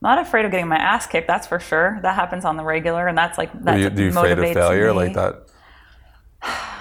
[0.00, 1.98] Not afraid of getting my ass kicked, that's for sure.
[2.02, 4.54] That happens on the regular, and that's like Are that's you, do you afraid of
[4.54, 4.96] failure me.
[4.96, 5.48] like that?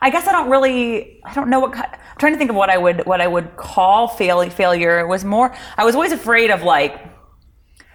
[0.00, 1.20] I guess I don't really.
[1.24, 1.76] I don't know what.
[1.76, 5.00] I'm trying to think of what I would what I would call fail, failure.
[5.00, 5.54] It was more.
[5.76, 7.00] I was always afraid of like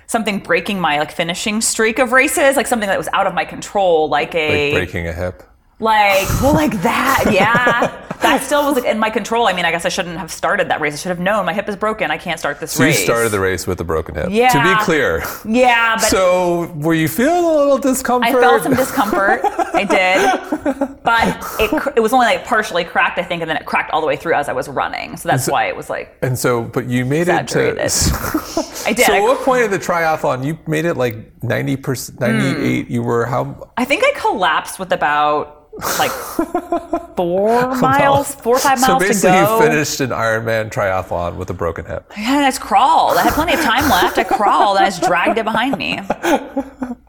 [0.07, 3.45] something breaking my like finishing streak of races, like something that was out of my
[3.45, 5.43] control, like a Like breaking a hip?
[5.79, 7.25] like well like that.
[7.31, 9.47] Yeah, that still was in my control.
[9.47, 10.93] I mean, I guess I shouldn't have started that race.
[10.93, 12.11] I should have known my hip is broken.
[12.11, 12.99] I can't start this So race.
[12.99, 14.27] you started the race with a broken hip.
[14.31, 14.49] Yeah.
[14.49, 15.23] To be clear.
[15.47, 18.29] Yeah, but So were you feeling a little discomfort?
[18.35, 19.41] I felt some discomfort.
[19.73, 23.65] I did, but it it was only like partially cracked, I think, and then it
[23.65, 25.17] cracked all the way through as I was running.
[25.17, 27.71] So that's why it was like and so, but you made it to.
[28.85, 29.05] I did.
[29.05, 32.87] So I- what point of the triathlon you made it like ninety percent, ninety eight?
[32.87, 32.93] Hmm.
[32.93, 33.71] You were how?
[33.77, 35.60] I think I collapsed with about
[35.97, 36.11] like
[37.15, 39.57] four miles, four or five So miles to basically, go.
[39.59, 42.11] you finished an Ironman triathlon with a broken hip.
[42.17, 43.17] Yeah, I just crawled.
[43.17, 44.17] I had plenty of time left.
[44.17, 45.99] I crawled and I just dragged it behind me.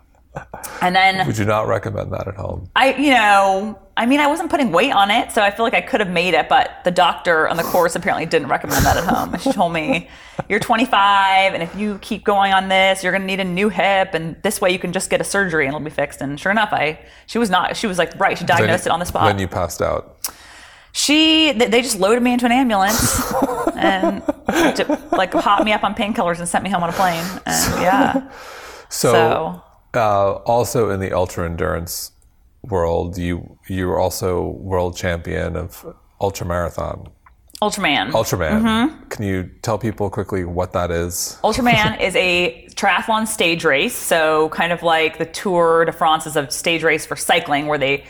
[0.80, 2.68] And then Would you not recommend that at home?
[2.74, 5.74] I, you know, I mean, I wasn't putting weight on it, so I feel like
[5.74, 8.96] I could have made it, but the doctor on the course apparently didn't recommend that
[8.96, 9.38] at home.
[9.38, 10.08] She told me,
[10.48, 13.68] you're 25, and if you keep going on this, you're going to need a new
[13.68, 16.20] hip, and this way you can just get a surgery and it'll be fixed.
[16.22, 18.98] And sure enough, I, she was not, she was like, right, she diagnosed it on
[18.98, 19.26] the spot.
[19.26, 20.16] Then you passed out.
[20.94, 23.32] She, they just loaded me into an ambulance
[23.76, 24.22] and
[24.76, 27.24] to, like hopped me up on painkillers and sent me home on a plane.
[27.46, 28.30] And yeah,
[28.90, 29.62] So, so
[29.94, 32.12] uh, also in the ultra endurance
[32.62, 37.08] world, you you were also world champion of ultra marathon.
[37.62, 38.10] Ultraman.
[38.10, 38.62] Ultraman.
[38.62, 39.08] Mm-hmm.
[39.08, 41.38] Can you tell people quickly what that is?
[41.44, 46.34] Ultraman is a triathlon stage race, so kind of like the Tour de France is
[46.34, 48.04] a stage race for cycling where they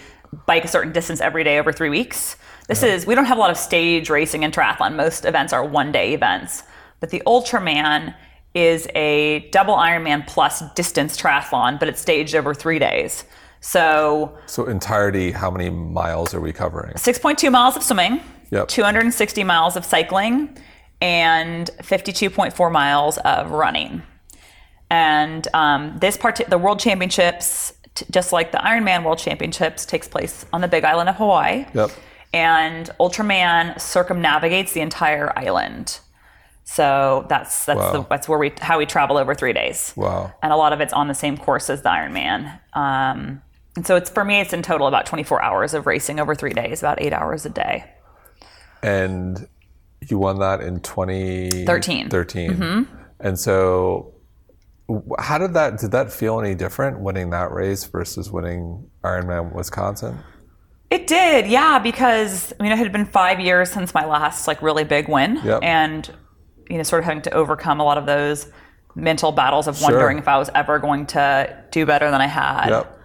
[0.46, 2.36] bike a certain distance every day over three weeks.
[2.68, 4.94] This is, we don't have a lot of stage racing in triathlon.
[4.94, 6.62] Most events are one day events.
[7.00, 8.14] But the Ultraman
[8.54, 13.24] is a double Ironman plus distance triathlon, but it's staged over three days.
[13.60, 16.94] So So entirety, how many miles are we covering?
[16.94, 18.68] 6.2 miles of swimming, Yep.
[18.68, 20.58] 260 miles of cycling,
[21.00, 24.02] and 52.4 miles of running.
[24.90, 30.06] And um, this part, the World Championships, t- just like the Ironman World Championships, takes
[30.06, 31.64] place on the Big Island of Hawaii.
[31.72, 31.90] Yep.
[32.34, 36.00] And Ultraman circumnavigates the entire island.
[36.64, 40.32] So that's that's the, that's where we how we travel over three days Wow.
[40.42, 42.60] and a lot of it's on the same course as the Ironman.
[42.74, 43.42] Um,
[43.76, 46.52] and so it's for me, it's in total about 24 hours of racing over three
[46.52, 47.84] days, about eight hours a day.
[48.82, 49.48] And
[50.08, 52.08] you won that in 2013.
[52.08, 52.08] 13.
[52.10, 52.88] 13.
[53.20, 54.14] And so
[55.18, 60.18] how did that did that feel any different winning that race versus winning Ironman Wisconsin?
[60.90, 64.60] It did, yeah, because I mean, it had been five years since my last like
[64.60, 65.60] really big win, Yep.
[65.62, 66.10] and
[66.72, 68.50] you know, sort of having to overcome a lot of those
[68.94, 72.70] mental battles of wondering if I was ever going to do better than I had.
[72.70, 72.98] Yep.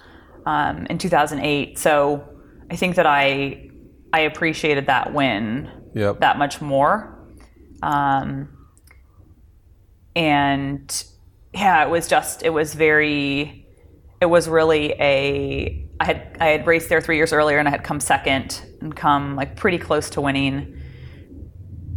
[0.46, 1.78] um, in 2008.
[1.78, 2.28] So
[2.72, 3.70] I think that I
[4.14, 6.22] I appreciated that win Yep.
[6.22, 7.14] that much more.
[7.84, 8.48] Um,
[10.16, 11.04] and
[11.54, 13.66] yeah, it was just it was very
[14.22, 17.72] it was really a I had I had raced there three years earlier and I
[17.72, 20.82] had come second and come like pretty close to winning.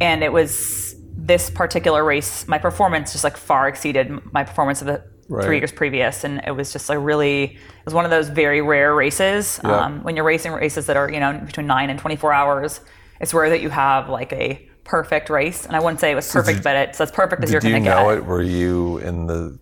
[0.01, 0.90] And it was
[1.33, 4.99] this particular race, my performance just like far exceeded my performance of the
[5.33, 5.45] Right.
[5.45, 8.61] three years previous, and it was just like really it was one of those very
[8.61, 9.61] rare races.
[9.63, 9.77] Yeah.
[9.85, 12.81] Um, when you're racing races that are you know between nine and 24 hours,
[13.21, 15.67] it's rare that you have like a perfect race.
[15.67, 17.69] And I wouldn't say it was perfect, did- but it's as perfect as you're Did
[17.69, 18.19] you going to know get.
[18.19, 18.25] it?
[18.27, 19.57] Were you in the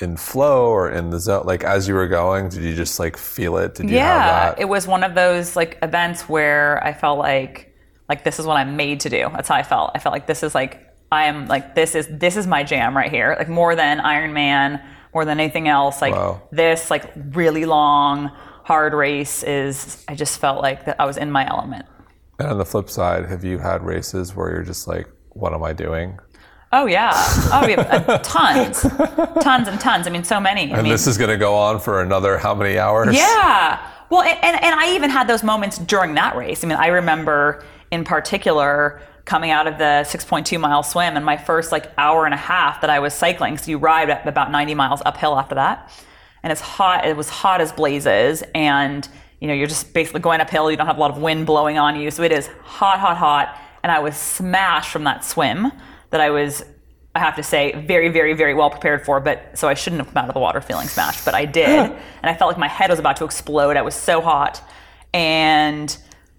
[0.00, 1.44] in flow or in the zone?
[1.44, 3.74] Like as you were going, did you just like feel it?
[3.74, 4.04] Did you yeah,
[4.44, 4.62] have that?
[4.62, 7.74] it was one of those like events where I felt like
[8.08, 9.28] like this is what I'm made to do.
[9.34, 9.90] That's how I felt.
[9.96, 12.96] I felt like this is like I am like this is this is my jam
[12.96, 13.34] right here.
[13.38, 16.00] Like more than Ironman, more than anything else.
[16.00, 16.42] Like Wow.
[16.52, 18.30] this like really long
[18.64, 20.04] hard race is.
[20.08, 21.86] I just felt like that I was in my element.
[22.38, 25.62] and on the flip side, have you had races where you're just like, what am
[25.64, 26.18] I doing?
[26.72, 27.10] Oh yeah.
[27.52, 27.80] Oh yeah.
[27.80, 28.82] uh, tons,
[29.42, 30.06] tons and tons.
[30.06, 30.72] I mean, so many.
[30.72, 33.12] I And mean, this is going to go on for another how many hours?
[33.16, 33.84] Yeah.
[34.08, 36.62] Well, and, and, and I even had those moments during that race.
[36.62, 41.36] I mean, I remember in particular coming out of the 6.2 mile swim and my
[41.36, 43.56] first like hour and a half that I was cycling.
[43.58, 45.88] So you ride at about 90 miles uphill after that.
[46.42, 47.06] And it's hot.
[47.06, 48.42] It was hot as blazes.
[48.56, 49.08] And,
[49.40, 50.68] you know, you're just basically going uphill.
[50.68, 52.10] You don't have a lot of wind blowing on you.
[52.10, 53.56] So it is hot, hot, hot.
[53.84, 55.70] And I was smashed from that swim
[56.10, 56.64] that I was
[57.14, 59.20] I have to say, very, very, very well prepared for.
[59.20, 61.68] But so I shouldn't have come out of the water feeling smashed, but I did,
[61.68, 63.76] and I felt like my head was about to explode.
[63.76, 64.62] I was so hot,
[65.12, 65.96] and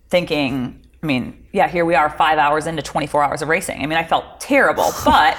[0.09, 3.81] thinking, I mean, yeah, here we are, five hours into 24 hours of racing.
[3.81, 5.37] I mean, I felt terrible, but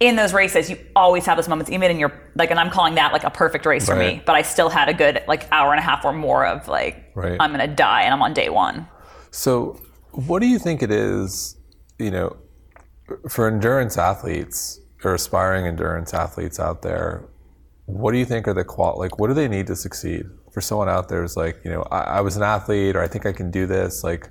[0.00, 2.96] in those races, you always have those moments, even in your like, and I'm calling
[2.96, 4.22] that like a perfect race for me.
[4.26, 7.12] But I still had a good like hour and a half or more of like,
[7.14, 7.36] Right.
[7.38, 8.88] I'm gonna die, and I'm on day one.
[9.30, 11.56] So, what do you think it is,
[11.98, 12.36] you know,
[13.28, 17.28] for endurance athletes or aspiring endurance athletes out there?
[17.86, 19.18] What do you think are the qual like?
[19.18, 20.26] What do they need to succeed?
[20.52, 23.08] For someone out there who's like, you know, I, I was an athlete, or I
[23.08, 24.04] think I can do this.
[24.04, 24.30] Like,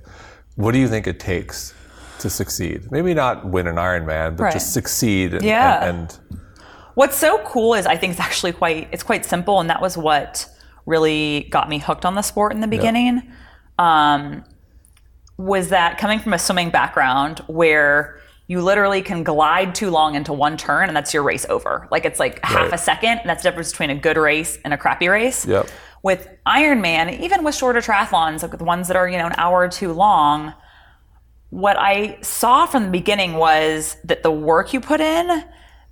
[0.56, 1.74] what do you think it takes
[2.20, 2.90] to succeed?
[2.90, 4.52] Maybe not win an Ironman, but Right.
[4.52, 5.34] just succeed.
[5.34, 5.84] And, Yeah.
[5.84, 5.98] and,
[6.30, 6.40] and
[6.94, 9.96] What's so cool is I think it's actually quite it's quite simple, and that was
[9.98, 10.46] what
[10.86, 13.32] really got me hooked on the sport in the beginning.
[13.80, 14.44] Um,
[15.36, 20.32] was that coming from a swimming background where you literally can glide too long into
[20.32, 21.88] one turn and that's your race over.
[21.90, 22.74] Like it's like half Right.
[22.74, 25.44] a second, and that's the difference between a good race and a crappy race.
[25.46, 25.66] Yep.
[26.04, 29.58] With Ironman, even with shorter triathlons, like the ones that are you know an hour
[29.62, 30.54] or two long,
[31.50, 35.44] what I saw from the beginning was that the work you put in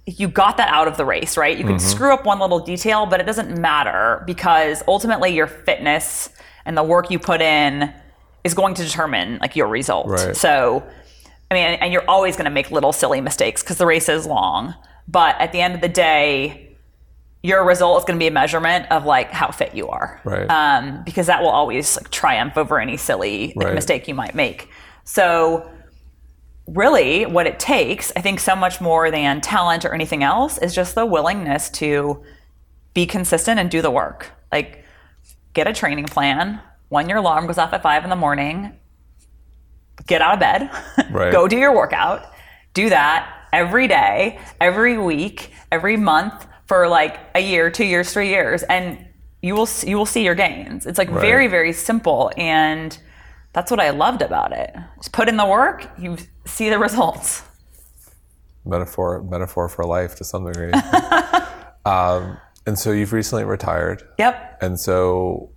[0.07, 1.57] you got that out of the race, right?
[1.57, 1.87] You can mm-hmm.
[1.87, 6.29] screw up one little detail, but it doesn't matter because ultimately your fitness
[6.65, 7.93] and the work you put in
[8.43, 10.09] is going to determine like your result.
[10.09, 10.37] Right.
[10.37, 10.85] So,
[11.51, 14.27] I mean, and you're always going to make little silly mistakes because the race is
[14.27, 14.75] long.
[15.07, 16.72] But at the end of the day,
[17.43, 20.21] your result is going to be a measurement of like how fit you are.
[20.25, 20.49] Right.
[20.49, 23.75] Um, because that will always like, triumph over any silly Right.
[23.75, 24.69] mistake you might make.
[25.05, 25.69] So,
[26.69, 30.73] really what it takes, I think so much more than talent or anything else, is
[30.75, 32.23] just the willingness to
[32.95, 34.31] be consistent and do the work.
[34.53, 34.85] Like
[35.55, 36.61] get a training plan.
[36.89, 38.73] When your alarm goes off at five in the morning,
[40.07, 40.71] get out of bed,
[41.11, 41.33] Right.
[41.33, 42.25] go do your workout,
[42.75, 48.31] do that every day, every week, every month for like a year, two years, three
[48.31, 49.05] years, and
[49.43, 50.87] you will you will see your gains.
[50.87, 51.21] It's like Right.
[51.21, 52.97] very very simple, and
[53.53, 54.75] that's what I loved about it.
[54.97, 56.17] Just put in the work, you
[56.47, 57.43] see the results.
[58.65, 60.73] Metaphor, metaphor for life to some degree.
[61.85, 64.03] um, and so you've recently retired.
[64.19, 64.63] Yep.
[64.63, 65.51] And so,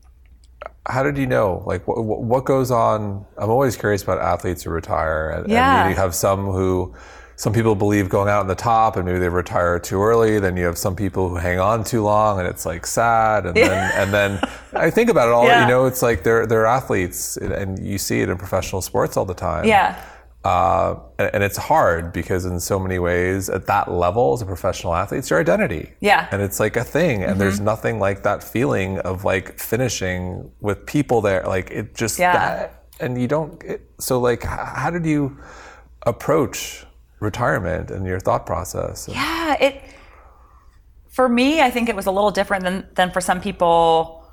[0.86, 1.64] how did you know?
[1.66, 3.26] Like, what, what goes on?
[3.38, 5.30] I'm always curious about athletes who retire.
[5.30, 5.84] And, Yeah.
[5.84, 6.94] and you have some who,
[7.38, 10.40] some people believe going out on the top and maybe they retire too early.
[10.40, 13.46] Then you have some people who hang on too long and it's like sad.
[13.46, 14.40] And then, and then
[14.74, 15.64] I think about it all, Yeah.
[15.64, 19.26] you know, it's like they're, they're athletes and- you see it in professional sports all
[19.26, 19.66] the time.
[19.66, 20.02] Yeah.
[20.46, 24.46] Uh, and, and it's hard because in so many ways at that level as a
[24.46, 26.28] professional athlete it's your identity Yeah.
[26.32, 30.86] and it's like a thing and there's nothing like that feeling of like finishing with
[30.86, 32.34] people there like it just Yeah.
[32.34, 35.36] that and you don't it, so like how did you
[36.06, 36.86] approach
[37.26, 39.82] retirement and your thought process Yeah, it
[41.10, 44.24] for me, I think it was a little different than than for some people.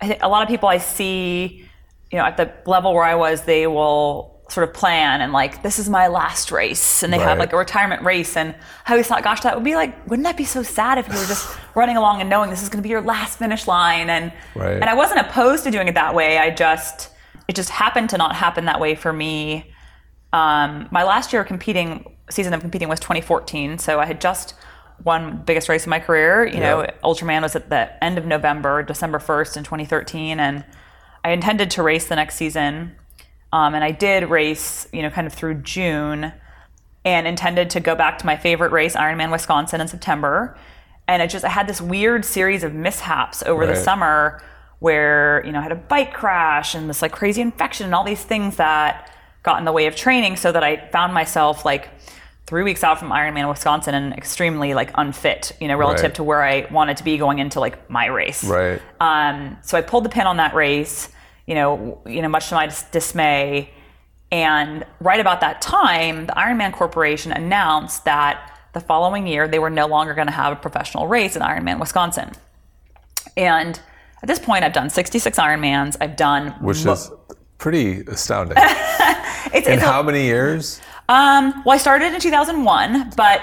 [0.00, 1.64] I think a lot of people I see,
[2.10, 5.62] you know, at the level where I was, they will sort of plan and like,
[5.62, 7.28] this is my last race, and they Right.
[7.28, 8.36] have like a retirement race.
[8.36, 8.54] And
[8.86, 11.14] I always thought, gosh, that would be like, wouldn't that be so sad if you
[11.14, 14.10] were just running along and knowing this is going to be your last finish line?
[14.10, 14.74] And Right.
[14.74, 16.38] and I wasn't opposed to doing it that way.
[16.38, 17.08] I just
[17.48, 19.72] it just happened to not happen that way for me.
[20.32, 24.54] Um, my last year competing season of competing was 2014, so I had just
[25.04, 26.46] won biggest race of my career.
[26.46, 30.64] You know, Ultraman was at the end of November, December 1st in 2013, and
[31.24, 32.96] I intended to race the next season,
[33.52, 34.88] um, and I did race.
[34.92, 36.32] You know, kind of through June,
[37.04, 40.56] and intended to go back to my favorite race, Ironman Wisconsin, in September.
[41.08, 44.42] And it just I had this weird series of mishaps over the summer
[44.78, 48.04] where you know I had a bike crash and this like crazy infection and all
[48.04, 49.11] these things that
[49.42, 51.88] got in the way of training, so that I found myself like
[52.46, 56.14] three weeks out from Ironman Wisconsin and extremely like unfit, you know, relative Right.
[56.16, 58.44] to where I wanted to be going into like my race.
[58.44, 61.08] right Um, so I pulled the pin on that race,
[61.46, 63.70] you know, you know, much to my dis- dismay.
[64.30, 69.70] And right about that time, the Ironman Corporation announced that the following year they were
[69.70, 72.32] no longer going to have a professional race in Ironman Wisconsin.
[73.36, 73.78] And
[74.22, 75.96] at this point, I've done 66 Ironmans.
[76.00, 77.10] I've done which mo- is
[77.62, 83.12] pretty astounding it's, in it's a- how many years um, well, I started in 2001,
[83.16, 83.42] but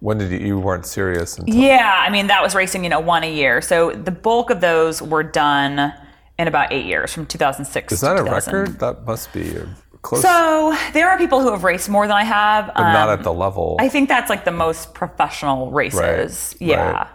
[0.00, 3.00] when did you you weren't serious until Yeah, I mean that was racing, you know,
[3.00, 3.60] one a year.
[3.60, 5.92] So the bulk of those were done
[6.38, 7.92] in about eight years, from 2006.
[7.92, 8.54] is that to a 2000.
[8.54, 9.56] record that must be
[10.02, 12.66] close So there are people who have raced more than I have.
[12.76, 16.54] but not Um, at the level I think that's like the most professional races.
[16.60, 16.90] Right, Yeah.
[16.92, 17.06] right.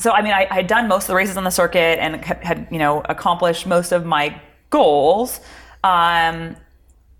[0.00, 2.22] So I mean, I, I had done most of the races on the circuit and
[2.22, 4.38] had you know accomplished most of my
[4.70, 5.40] goals.
[5.86, 6.56] Um,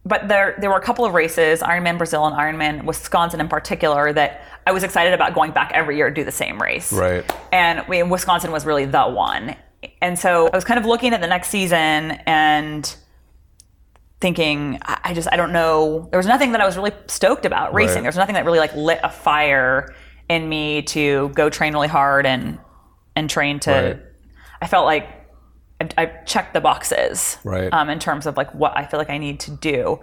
[0.05, 4.12] but there there were a couple of races, Ironman Brazil and Ironman Wisconsin in particular,
[4.12, 6.93] that I was excited about going back every year to do the same race.
[6.93, 9.57] right And I mean, Wisconsin was really the one.
[10.03, 12.97] And so I was kind of looking at the next season and
[14.21, 16.09] thinking, I I just, I don't know.
[16.11, 17.97] There was nothing that I was really stoked about racing.
[17.97, 18.03] Right.
[18.03, 19.95] There was nothing that really like lit a fire
[20.29, 22.59] in me to go train really hard and,
[23.14, 23.99] and train to, Right.
[24.61, 25.09] I felt like
[25.81, 27.72] I, I checked the boxes Right.
[27.72, 30.01] um, in terms of like what I feel like I need to do.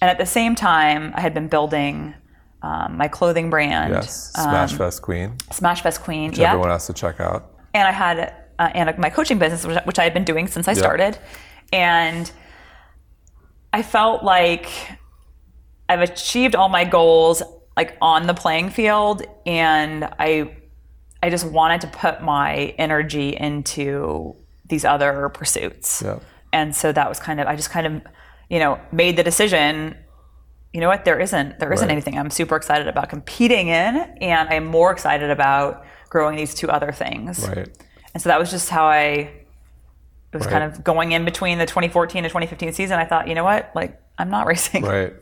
[0.00, 2.14] And at the same time, I had been building
[2.62, 6.32] um, my clothing brand, yes smash fest queen Smash Fest Queen.
[6.32, 9.78] Yeah everyone has to check out and I had uh, and my coaching business, which,
[9.84, 11.16] which I had been doing since I started,
[11.72, 12.30] and
[13.72, 14.68] I felt like
[15.88, 17.42] I've achieved all my goals
[17.76, 20.56] like on the playing field, and I
[21.22, 24.34] I just wanted to put my energy into
[24.68, 26.18] these other pursuits, Yeah.
[26.52, 28.02] and so that was kind of I just kind of
[28.48, 29.96] you know made the decision.
[30.72, 31.04] You know what?
[31.06, 31.92] There isn't there isn't Right.
[31.92, 36.68] anything I'm super excited about competing in, and I'm more excited about growing these two
[36.70, 37.48] other things.
[37.48, 37.68] right
[38.14, 39.30] And so that was just how I
[40.32, 42.98] it was kind of going in between the 2014 and 2015 season.
[42.98, 43.70] I thought, you know what?
[43.74, 44.84] Like, I'm not racing.
[44.84, 45.14] Right.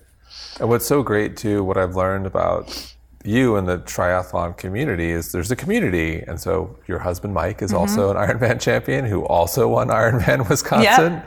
[0.59, 2.95] And what's so great too, what I've learned about
[3.27, 7.70] you and the triathlon community is there's a community, and so your husband Mike is
[7.72, 7.81] Mm-hmm.
[7.81, 11.22] also an Ironman champion who also won Ironman Wisconsin.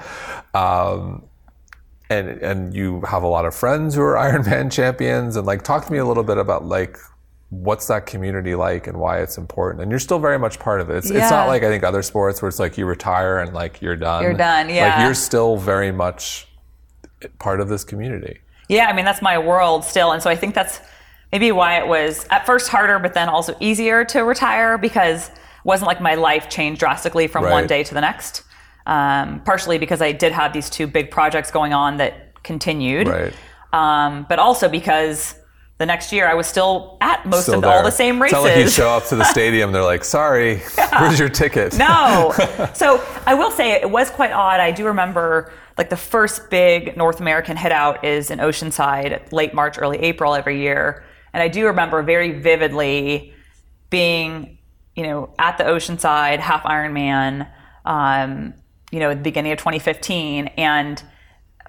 [0.54, 1.24] Um,
[2.10, 5.86] and and you have a lot of friends who are Ironman champions, and like talk
[5.86, 6.98] to me a little bit about like
[7.52, 9.82] what's that community like and why it's important.
[9.82, 10.98] And you're still very much part of it.
[10.98, 13.82] It's, it's not like I think other sports where it's like you retire and like
[13.82, 14.22] you're done.
[14.22, 16.48] You're done, yeah Like you're still very much
[17.40, 18.38] part of this community.
[18.68, 20.80] Yeah, I mean that's my world still, and so I think that's
[21.32, 25.36] maybe why it was at first harder, but then also easier to retire because it
[25.66, 28.44] wasn't like my life changed drastically from one day to the next.
[28.86, 33.34] Um, partially because I did have these two big projects going on that continued, Right.
[33.72, 35.36] um, but also because
[35.78, 37.72] the next year I was still at most Still of there.
[37.72, 38.34] all the same It's races.
[38.34, 40.62] not like you show up to the stadium, they're like, sorry,
[40.98, 41.78] where's your ticket?
[41.78, 42.34] No.
[42.74, 44.60] so I will say it was quite odd.
[44.60, 49.54] I do remember like the first big North American hit out is in Oceanside, late
[49.54, 51.04] March, early April every year.
[51.34, 53.34] And I do remember very vividly
[53.90, 54.58] being,
[54.96, 57.48] you know, at the Oceanside half Ironman,
[57.86, 58.54] um,
[58.92, 61.02] you know, at the beginning of 2015, and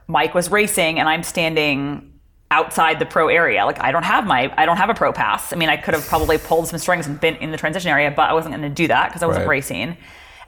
[0.07, 2.07] Mike was racing, and I'm standing
[2.51, 3.65] outside the pro area.
[3.65, 5.53] Like I don't have my, I don't have a pro pass.
[5.53, 8.11] I mean, I could have probably pulled some strings and been in the transition area,
[8.11, 9.51] but I wasn't going to do that because I wasn't Right.
[9.51, 9.97] racing.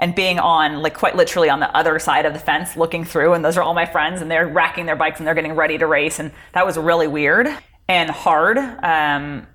[0.00, 3.34] And being on, like, quite literally on the other side of the fence, looking through,
[3.34, 5.78] and those are all my friends, and they're racking their bikes and they're getting ready
[5.78, 7.46] to race, and that was really weird
[7.88, 8.58] and hard.
[8.58, 9.46] Um,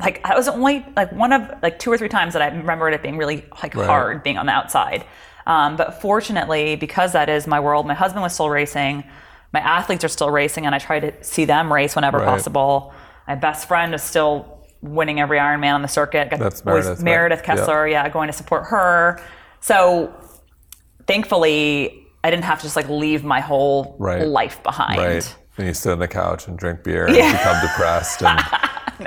[0.00, 2.94] like I was only like one of like two or three times that I remembered
[2.94, 3.86] it being really like Right.
[3.86, 5.04] hard being on the outside.
[5.46, 9.04] Um, but fortunately, because that is my world, my husband was still racing,
[9.52, 12.26] my athletes are still racing, and I try to see them race whenever Right.
[12.26, 12.92] possible.
[13.28, 16.30] My best friend is still winning every Ironman on the circuit.
[16.30, 17.00] Got That's Meredith, right?
[17.00, 17.44] Meredith Yeah.
[17.56, 19.20] Kessler, yeah, going to support her.
[19.60, 20.12] So
[21.06, 24.26] thankfully, I didn't have to just like leave my whole Right.
[24.26, 24.98] life behind.
[24.98, 25.36] Right.
[25.56, 27.32] And you sit on the couch and drink beer and Yeah.
[27.32, 28.40] become depressed and,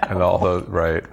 [0.10, 1.04] and all those, right.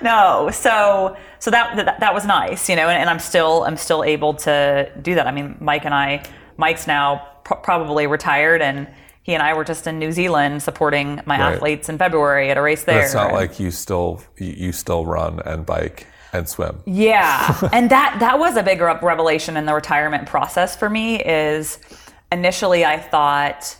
[0.00, 3.76] No, so so that that, that was nice, you know, and, and I'm still I'm
[3.76, 5.26] still able to do that.
[5.26, 6.22] I mean, Mike and I,
[6.56, 8.86] Mike's now pro- probably retired, and
[9.24, 11.54] he and I were just in New Zealand supporting my Right.
[11.54, 12.98] athletes in February at a race there.
[13.00, 16.80] But it's not like you still, you you still run and bike and swim.
[16.86, 21.16] Yeah, and that that was a big revelation in the retirement process for me.
[21.22, 21.78] Is
[22.30, 23.76] initially I thought,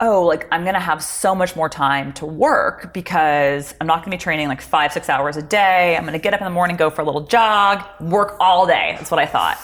[0.00, 4.16] oh, like I'm gonna have so much more time to work because I'm not gonna
[4.16, 5.96] be training like five six hours a day.
[5.96, 8.94] I'm gonna get up in the morning, go for a little jog, work all day.
[8.98, 9.58] That's what I thought.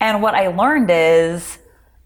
[0.00, 1.58] And what I learned is.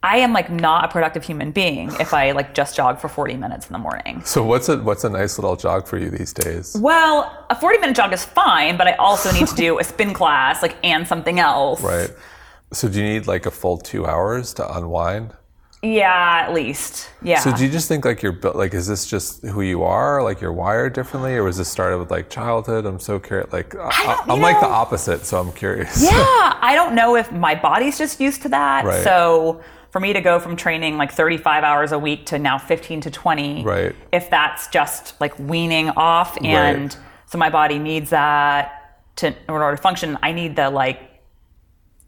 [0.04, 3.36] I am like not a productive human being if I like just jog for 40
[3.36, 4.20] minutes in the morning.
[4.24, 6.76] So what's a, what's a nice little jog for you these days?
[6.76, 10.12] Well, a 40 minute jog is fine, but I also need to do a spin
[10.20, 11.80] class like and something else.
[11.80, 12.10] Right.
[12.72, 15.34] So do you need like a full two hours to unwind?
[15.84, 17.10] Yeah, at least.
[17.22, 17.40] Yeah.
[17.40, 20.22] So do you just think like you're built, like, is this just who you are?
[20.22, 22.86] Like you're wired differently or was this started with like childhood?
[22.86, 23.52] I'm so curious.
[23.52, 25.26] Like I, am like the opposite.
[25.26, 26.00] So I'm curious.
[26.00, 26.10] yeah,
[26.60, 28.84] I don't know if my body's just used to that.
[28.84, 29.02] Right.
[29.02, 29.60] So
[29.90, 33.10] for me to go from training like 35 hours a week to now 15 to
[33.10, 33.94] 20, Right.
[34.12, 36.98] if that's just like weaning off and Right.
[37.26, 41.00] so my body needs that to in order to function, I need the like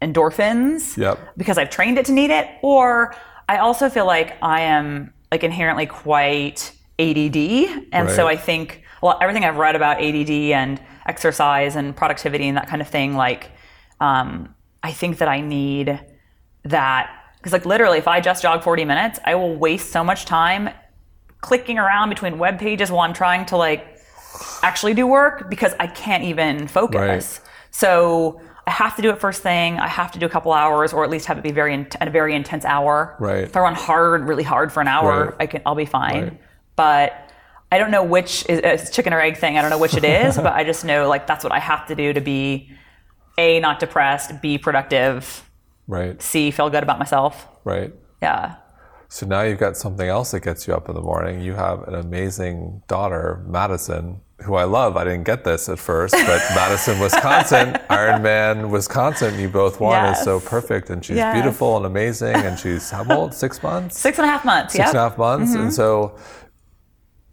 [0.01, 1.19] endorphins Yep.
[1.37, 3.13] because I've trained it to need it, or
[3.47, 9.17] I also feel like I am like inherently quite ADD, and so I think well
[9.21, 13.51] everything I've read about ADD and exercise and productivity and that kind of thing, like
[13.99, 15.99] um, I think that I need
[16.63, 20.25] that because like literally if I just jog 40 minutes, I will waste so much
[20.25, 20.69] time
[21.41, 23.99] clicking around between web pages while I'm trying to like
[24.63, 27.39] actually do work because I can't even focus.
[27.39, 27.49] Right.
[27.71, 29.79] So I have to do it first thing.
[29.79, 31.87] I have to do a couple hours, or at least have it be very in-
[32.01, 33.15] a very intense hour.
[33.19, 33.43] Right.
[33.43, 35.35] If I run hard, really hard for an hour, Right.
[35.41, 36.23] I can I'll be fine.
[36.23, 36.41] Right.
[36.75, 37.29] But
[37.71, 39.57] I don't know which is uh, it's chicken or egg thing.
[39.57, 41.85] I don't know which it is, but I just know like that's what I have
[41.87, 42.71] to do to be
[43.37, 45.47] a not depressed, b productive,
[45.87, 46.19] Right.
[46.21, 47.47] c feel good about myself.
[47.63, 47.93] Right.
[48.21, 48.55] Yeah.
[49.07, 51.39] So now you've got something else that gets you up in the morning.
[51.41, 54.97] You have an amazing daughter, Madison, who I love.
[54.97, 60.19] I didn't get this at first, but Madison, Wisconsin, Ironman, Wisconsin, you both won is
[60.21, 60.89] so perfect.
[60.89, 61.33] And she's Yes.
[61.35, 62.35] beautiful and amazing.
[62.35, 63.33] And she's how old?
[63.45, 63.97] Six months?
[63.97, 64.73] Six and a half months.
[64.73, 64.89] Six yeah.
[64.89, 65.51] and a half months.
[65.53, 65.61] Mm-hmm.
[65.63, 66.17] And so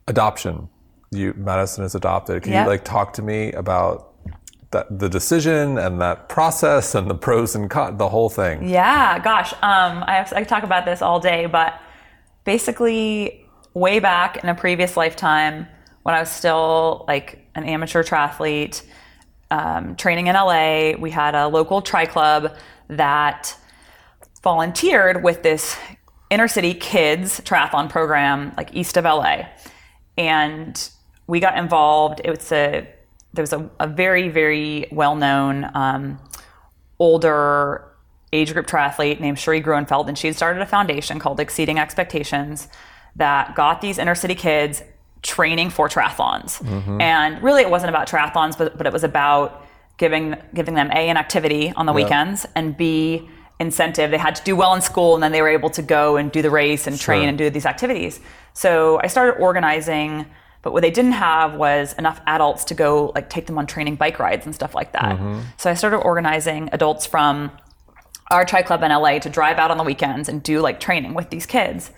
[0.09, 0.69] adoption.
[1.11, 2.43] You Madison is adopted.
[2.43, 2.63] Can Yeah.
[2.65, 4.12] you like talk to me about
[4.73, 8.69] that, the decision and that process and the pros and cons, the whole thing?
[8.69, 11.81] Yeah, gosh, um, I, have, I talk about this all day, but
[12.45, 15.67] basically, way back in a previous lifetime,
[16.03, 18.83] when I was still like an amateur triathlete,
[19.51, 22.57] um, training in LA, we had a local tri club
[22.89, 23.57] that
[24.43, 25.77] volunteered with this
[26.31, 29.47] inner city kids triathlon program, like east of LA.
[30.17, 30.91] And
[31.27, 32.21] we got involved.
[32.25, 32.89] It was a
[33.35, 36.19] there was a, a very very well known um,
[36.99, 37.89] older
[38.33, 42.69] age group triathlete named Cherie Gruenfeld, and she had started a foundation called Exceeding Expectations
[43.17, 44.83] that got these inner city kids
[45.23, 46.61] training for triathlons.
[47.01, 49.67] And really, it wasn't about triathlons, but, but it was about
[49.99, 53.29] giving giving them a an activity on the weekends and b
[53.61, 54.11] incentive.
[54.11, 56.33] They had to do well in school, and then they were able to go and
[56.33, 58.21] do the race and train and do these activities.
[58.55, 60.27] So I started organizing.
[60.63, 63.97] But what they didn't have was enough adults to go like take them on training
[63.97, 65.19] bike rides and stuff like that.
[65.59, 67.51] So I started organizing adults from
[68.31, 71.15] our tri club in LA to drive out on the weekends and do like training
[71.15, 71.91] with these kids.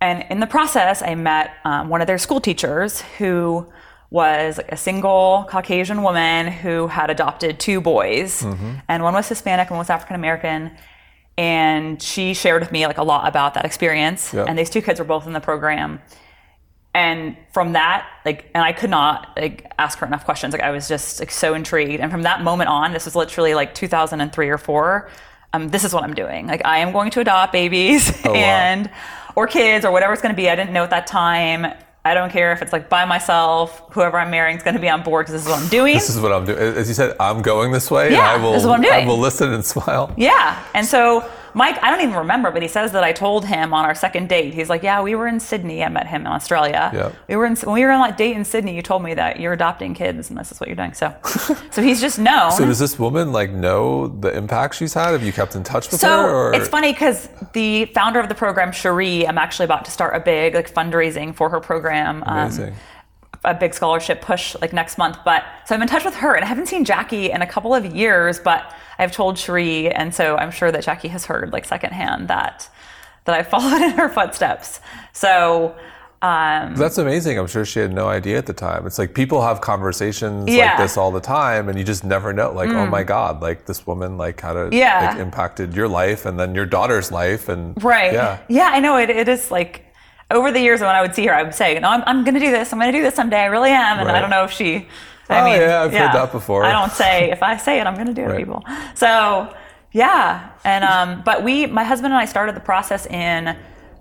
[0.00, 3.70] And in the process, I met um, one of their school teachers who
[4.10, 8.42] was like a single Caucasian woman who had adopted two boys,
[8.88, 10.72] and one was Hispanic and one was African American.
[11.38, 14.34] And she shared with me like a lot about that experience.
[14.34, 14.48] Yep.
[14.48, 16.00] And these two kids were both in the program.
[16.94, 20.52] And from that, like, and I could not like ask her enough questions.
[20.52, 22.00] Like, I was just like so intrigued.
[22.00, 25.08] And from that moment on, this was literally like 2003 or four.
[25.54, 26.46] Um, this is what I'm doing.
[26.46, 28.34] Like, I am going to adopt babies wow.
[28.34, 28.90] and
[29.34, 30.50] or kids or whatever it's going to be.
[30.50, 31.66] I didn't know at that time.
[32.04, 33.84] I don't care if it's like by myself.
[33.92, 35.94] Whoever I'm marrying is going to be on board because this is what I'm doing.
[35.94, 36.58] This is what I'm doing.
[36.58, 38.06] As you said, I'm going this way.
[38.06, 39.04] and Yeah, I will, this is what I'm doing.
[39.04, 40.12] I will listen and smile.
[40.16, 40.62] Yeah.
[40.74, 43.84] And so Mike, I don't even remember, but he says that I told him on
[43.84, 44.54] our second date.
[44.54, 45.84] He's like, "Yeah, we were in Sydney.
[45.84, 46.90] I met him in Australia.
[46.94, 47.12] Yeah.
[47.28, 48.74] We were in when we were on that date in Sydney.
[48.74, 51.14] You told me that you're adopting kids, and this is what you're doing." So,
[51.70, 52.52] so he's just known.
[52.52, 55.12] So does this woman like know the impact she's had?
[55.12, 56.30] Have you kept in touch with So her?
[56.48, 56.54] Or?
[56.54, 60.20] it's funny because the founder of the program, Cherie, I'm actually about to start a
[60.20, 62.22] big like fundraising for her program.
[62.26, 62.74] um, Amazing.
[63.44, 65.18] A big scholarship push like next month.
[65.24, 67.74] But so I'm in touch with her, and I haven't seen Jackie in a couple
[67.74, 68.38] of years.
[68.38, 72.68] But I've told Cherie, and so I'm sure that Jackie has heard like secondhand that
[73.24, 74.80] that I followed in her footsteps.
[75.12, 75.74] So.
[76.24, 77.36] Um, That's amazing.
[77.36, 78.86] I'm sure she had no idea at the time.
[78.86, 80.76] It's like people have conversations like Yeah.
[80.76, 80.78] Mm.
[80.78, 82.52] this all the time, and you just never know.
[82.52, 85.10] Like, oh my God, like this woman like had a Yeah.
[85.10, 88.12] like impacted your life, and then your daughter's life, and Right.
[88.12, 88.98] yeah, Yeah, I know.
[88.98, 89.84] It, it is like
[90.32, 92.34] over the years when I would see her, I would say, "No, I'm, I'm going
[92.34, 92.72] to do this.
[92.72, 93.40] I'm going to do this someday.
[93.40, 94.16] I really am." And Right.
[94.16, 94.88] I don't know if she.
[95.28, 96.64] I Oh, mean, yeah, I've heard that before.
[96.64, 98.38] I don't say if I say it, I'm going to do it, Right.
[98.38, 98.64] people.
[98.94, 99.54] So
[99.92, 103.56] yeah, and um, but we, my husband and I, started the process in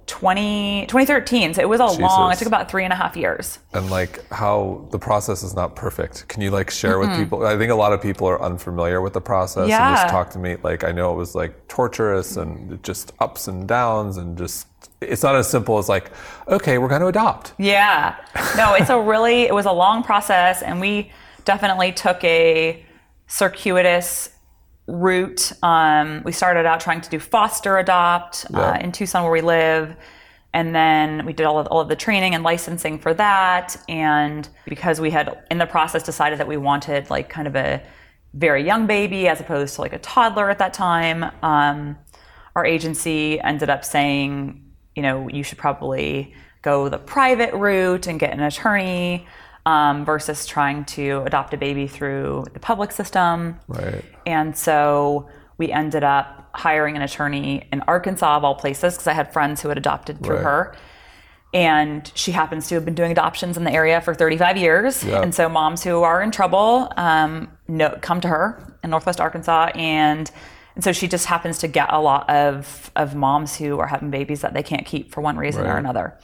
[0.07, 1.53] 20, 2013.
[1.53, 2.31] So it was a long.
[2.31, 3.59] It took about three and a half years.
[3.73, 6.27] and like how the process is not perfect.
[6.27, 7.09] Can you like share Mm-hmm.
[7.11, 7.45] with people?
[7.45, 9.87] I think a lot of people are unfamiliar with the process yeah.
[9.89, 10.57] and just talk to me.
[10.63, 14.67] Like I know it was like torturous and just ups and downs and just
[15.01, 16.11] it's not as simple as like
[16.47, 17.53] okay, we're going to adopt.
[17.57, 18.15] Yeah.
[18.55, 21.11] No, it's a really it was a long process and we
[21.43, 22.85] definitely took a
[23.27, 24.29] circuitous
[24.87, 25.51] route.
[25.63, 29.95] Um, we started out trying to do foster adopt uh, in Tucson where we live.
[30.53, 33.77] And then we did all of, all of the training and licensing for that.
[33.87, 37.81] And because we had in the process decided that we wanted like kind of a
[38.33, 41.97] very young baby as opposed to like a toddler at that time, um,
[42.55, 48.19] our agency ended up saying, you know, you should probably go the private route and
[48.19, 49.25] get an attorney
[49.65, 53.59] um, versus trying to adopt a baby through the public system.
[53.67, 54.03] Right.
[54.25, 59.13] And so we ended up hiring an attorney in Arkansas, of all places, because I
[59.13, 60.43] had friends who had adopted through Right.
[60.43, 60.75] her.
[61.53, 65.03] And she happens to have been doing adoptions in the area for 35 years.
[65.03, 65.21] Yeah.
[65.21, 69.71] And so moms who are in trouble um, know, come to her in Northwest Arkansas.
[69.75, 70.31] And,
[70.75, 74.09] and so she just happens to get a lot of, of moms who are having
[74.09, 76.17] babies that they can't keep for one reason or another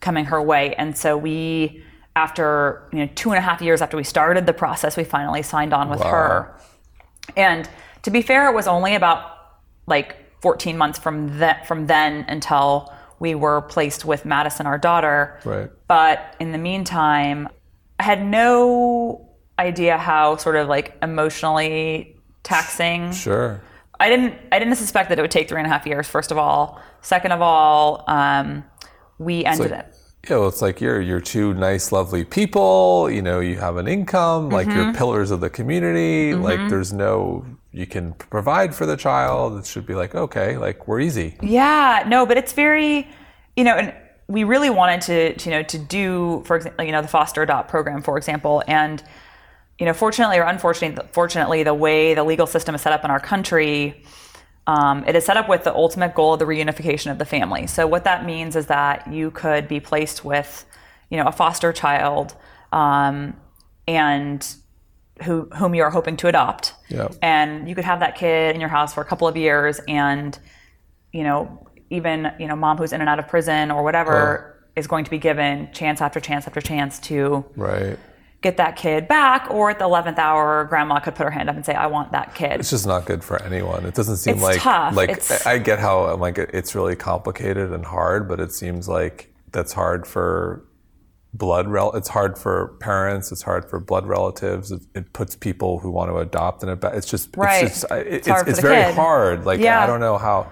[0.00, 0.74] coming her way.
[0.76, 1.82] And so we,
[2.14, 5.42] after you know, two and a half years after we started the process, we finally
[5.42, 6.10] signed on with Wow.
[6.10, 6.54] her.
[7.36, 7.68] And
[8.02, 9.32] to be fair, it was only about
[9.86, 15.40] like 14 months from that from then until we were placed with Madison, our daughter.
[15.44, 15.68] Right.
[15.88, 17.48] But in the meantime,
[17.98, 19.28] I had no
[19.58, 23.12] idea how sort of like emotionally taxing.
[23.12, 23.60] Sure.
[24.00, 26.06] I didn't I didn't suspect that it would take three and a half years.
[26.08, 28.64] First of all, second of all, um,
[29.18, 29.92] we ended like- up.
[30.28, 33.08] Yeah, well, it's like you're you're two nice, lovely people.
[33.10, 34.76] You know, you have an income, like Mm-hmm.
[34.78, 36.34] you're pillars of the community.
[36.34, 39.58] Like there's no you can provide for the child.
[39.58, 41.36] It should be like okay, like we're easy.
[41.40, 43.08] Yeah, no, but it's very,
[43.56, 43.94] you know, and
[44.26, 47.40] we really wanted to, to, you know, to do, for example, you know, the foster
[47.42, 49.02] adopt program, for example, and
[49.78, 53.10] you know, fortunately or unfortunately, fortunately, the way the legal system is set up in
[53.10, 54.02] our country,
[54.66, 57.66] um, it is set up with the ultimate goal of the reunification of the family.
[57.66, 60.64] So what that means is that you could be placed with,
[61.10, 62.34] you know, a foster child,
[62.72, 63.36] um,
[63.86, 64.46] and
[65.24, 67.08] who whom you are hoping to adopt, Yeah.
[67.22, 70.38] and you could have that kid in your house for a couple of years, and
[71.12, 74.86] you know, even you know, mom who's in and out of prison or whatever, is
[74.86, 77.98] going to be given chance after chance after chance to Right.
[78.40, 81.56] Get that kid back, or at the 11th hour, grandma could put her hand up
[81.56, 82.60] and say, I want that kid.
[82.60, 83.84] It's just not good for anyone.
[83.84, 84.94] It doesn't seem It's like tough.
[84.94, 89.34] like It's- I get how like it's really complicated and hard, but it seems like
[89.50, 90.64] that's hard for
[91.34, 91.92] blood rel.
[91.92, 93.32] It's hard for parents.
[93.32, 94.70] It's hard for blood relatives.
[94.70, 96.76] It, it puts people who want to adopt in a.
[96.76, 97.64] ba- It's just Right.
[97.64, 98.94] It's, just, it- it's, hard it's very kid.
[98.94, 99.46] hard.
[99.46, 99.82] Like Yeah.
[99.82, 100.50] I don't know how.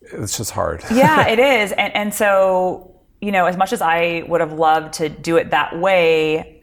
[0.00, 0.82] It's just hard.
[0.90, 1.70] yeah, it is.
[1.72, 5.50] And, and so, you know, as much as I would have loved to do it
[5.50, 6.59] that way,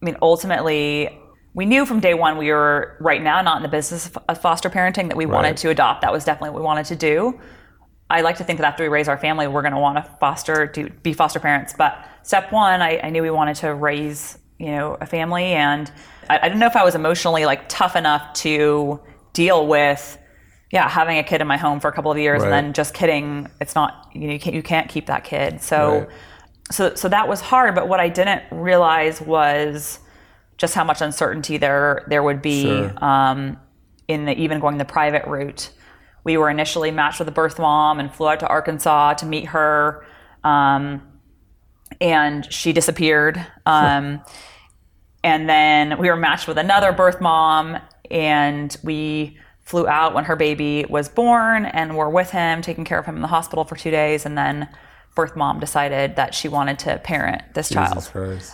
[0.00, 1.18] I mean, ultimately,
[1.54, 4.70] we knew from day one we were right now not in the business of- foster
[4.70, 5.34] parenting that we Right.
[5.34, 6.02] wanted to adopt.
[6.02, 7.38] That was definitely what we wanted to do.
[8.08, 10.10] I like to think that after we raise our family, we're going to want to
[10.18, 11.74] foster to be foster parents.
[11.76, 15.90] But step one, I, I knew we wanted to raise, you know, a family, and
[16.28, 19.00] I, I didn't know if I was emotionally like tough enough to
[19.32, 20.18] deal with,
[20.72, 22.94] yeah, having a kid in my home for a couple of years, and then just
[22.94, 25.60] kidding, it's not you know you can't you can't keep that kid.
[25.62, 26.08] So, Right.
[26.70, 27.74] So so that was hard.
[27.74, 29.98] But what I didn't realize was
[30.56, 33.04] just how much uncertainty there there would be Sure.
[33.04, 33.58] um,
[34.08, 35.70] in the even going the private route.
[36.22, 39.46] We were initially matched with a birth mom and flew out to Arkansas to meet
[39.46, 40.04] her,
[40.44, 41.00] um,
[42.00, 43.44] and she disappeared.
[43.64, 44.22] Um,
[45.24, 47.78] and then we were matched with another birth mom,
[48.10, 52.98] and we flew out when her baby was born, and were with him, taking care
[52.98, 54.68] of him in the hospital for two days, and then
[55.14, 58.10] birth mom decided that she wanted to parent this child.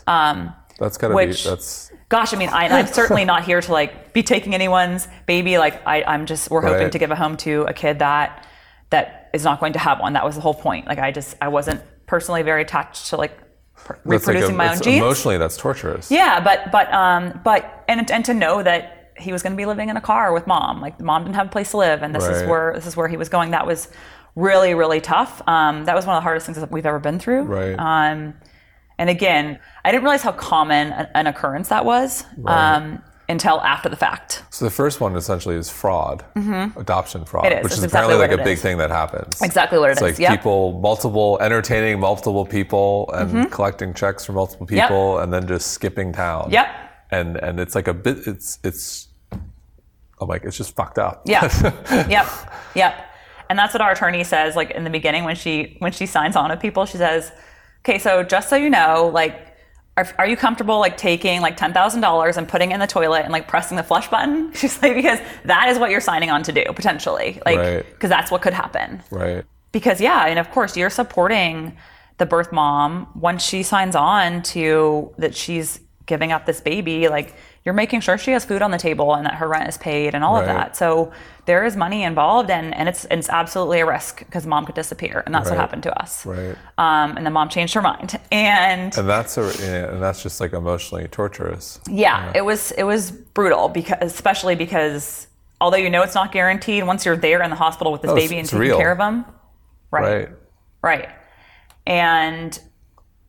[0.07, 1.50] Um, that's gotta which- be.
[1.50, 5.59] That's gosh, I mean, I, I'm certainly not here to like be taking anyone's baby.
[5.59, 6.92] Like, I, I'm just we're hoping Right.
[6.92, 8.46] to give a home to a kid that
[8.90, 10.12] that is not going to have one.
[10.12, 10.86] That was the whole point.
[10.86, 13.36] Like, I just I wasn't personally very attached to like
[13.74, 14.98] pr- that's like reproducing a- my own genes.
[15.02, 16.11] Emotionally, that's torturous.
[16.11, 19.64] Yeah, but but um but and and to know that he was going to be
[19.64, 20.82] living in a car with mom.
[20.82, 23.09] Like, mom didn't have a place to live, and this is where this is where
[23.09, 23.52] he was going.
[23.52, 23.88] That was
[24.37, 25.43] really really tough.
[25.49, 27.43] Um, that was one of the hardest things that we've ever been through.
[27.43, 27.74] Right.
[27.76, 28.34] Um,
[28.99, 33.97] and again, I didn't realize how common an, occurrence that was um, until after the
[33.97, 34.43] fact.
[34.51, 37.53] So the first one essentially is fraud, adoption fraud, Mm-hmm.
[37.53, 37.62] It is.
[37.64, 38.62] which It's is exactly apparently like a big is.
[38.62, 39.43] thing that happens.
[39.43, 40.12] Exactly what it it's is.
[40.12, 40.30] like Yep.
[40.39, 44.89] people, multiple, entertaining multiple people and collecting checks from multiple Yep.
[44.89, 46.49] people, and then just skipping town.
[46.51, 46.66] Yep.
[47.11, 48.26] And and it's like a bit.
[48.26, 49.09] It's it's.
[50.20, 51.20] I'm like it's just fucked up.
[51.26, 51.43] Yeah.
[52.09, 52.26] yep.
[52.74, 53.11] Yep.
[53.49, 54.57] And that's what our attorney says.
[54.57, 57.32] Like in the beginning, when she when she signs on with people, she says,
[57.80, 59.42] "Okay, so just so you know, like."
[59.99, 62.86] Are, are you comfortable like taking like ten thousand dollars and putting it in the
[62.86, 64.53] toilet and like pressing the flush button?
[64.55, 67.86] She's like because that is what you're signing on to do potentially, like Right.
[67.94, 69.03] because that's what could happen.
[69.11, 69.42] right.
[69.72, 71.74] because yeah and of course you're supporting
[72.18, 77.34] the birth mom once she signs on to that she's giving up this baby like
[77.67, 80.14] you're making sure she has food on the table and that her rent is paid
[80.14, 81.12] and all of that so
[81.47, 85.23] there is money involved and, and it's it's absolutely a risk because mom could disappear
[85.27, 85.57] and that's Right.
[85.57, 86.57] what happened to us Right.
[86.79, 89.43] um, and then mom changed her mind and And that's a
[89.93, 91.81] and that's just like emotionally torturous.
[91.91, 95.27] yeah, it was it was brutal because especially because
[95.61, 98.14] although you know it's not guaranteed once you're there in the hospital with this Oh,
[98.14, 98.79] baby and taking real.
[98.79, 99.25] care of him
[99.91, 100.29] Right.
[100.83, 101.09] Right.
[101.87, 102.59] And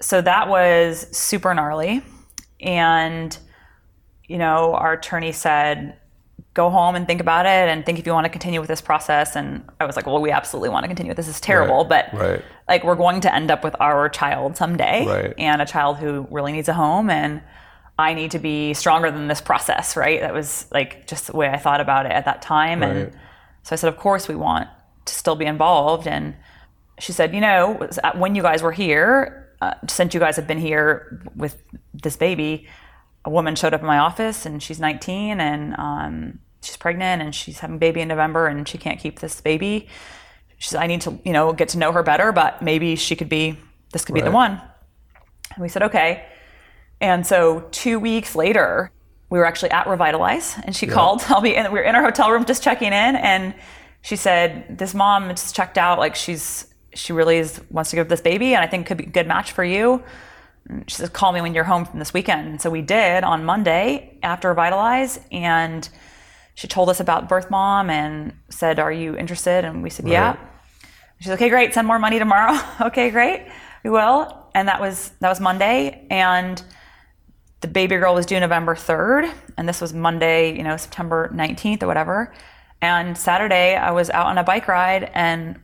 [0.01, 2.03] so that was super gnarly.
[2.59, 3.35] And,
[4.27, 5.97] you know, our attorney said,
[6.53, 8.81] go home and think about it and think if you want to continue with this
[8.81, 9.35] process.
[9.35, 11.13] And I was like, well, we absolutely want to continue.
[11.13, 11.85] This is terrible.
[11.85, 12.41] Right, But right.
[12.67, 15.33] like, we're going to end up with our child someday Right.
[15.37, 17.09] and a child who really needs a home.
[17.09, 17.41] And
[17.99, 20.19] I need to be stronger than this process, right?
[20.21, 22.83] That was like just the way I thought about it at that time.
[22.83, 23.11] And
[23.63, 24.67] so I said, of course, we want
[25.05, 26.07] to still be involved.
[26.07, 26.35] And
[26.99, 30.59] she said, you know, when you guys were here, uh, since you guys have been
[30.59, 31.61] here with
[31.93, 32.67] this baby,
[33.27, 37.35] a woman showed up in my office and she's 19 and um, she's pregnant and
[37.35, 39.89] she's having baby in November and she can't keep this baby.
[40.59, 43.17] She said, I need to, you know, get to know her better, but maybe she
[43.17, 43.59] could be,
[43.91, 44.61] this could be the one.
[45.53, 46.25] And we said, okay.
[47.01, 48.91] And so two weeks later,
[49.29, 51.21] we were actually at Revitalize and she called.
[51.27, 53.53] I'll be in, we were in our hotel room just checking in and
[54.03, 55.99] she said, this mom just checked out.
[55.99, 59.03] Like she's, she really is, wants to give this baby and I think could be
[59.03, 60.01] a good match for you.
[60.87, 62.47] She said, call me when you're home from this weekend.
[62.47, 65.87] And so we did on Monday after Revitalize and
[66.55, 69.63] she told us about birth mom and said, are you interested?
[69.63, 70.29] And we said, yeah.
[70.31, 70.39] Right.
[71.19, 71.73] She's okay, great.
[71.73, 72.59] Send more money tomorrow.
[72.87, 73.47] okay, great.
[73.83, 74.49] We will.
[74.53, 76.61] And that was that was Monday, and
[77.61, 81.83] the baby girl was due November third, and this was Monday, you know, September nineteenth
[81.83, 82.33] or whatever.
[82.81, 85.59] And Saturday, I was out on a bike ride, and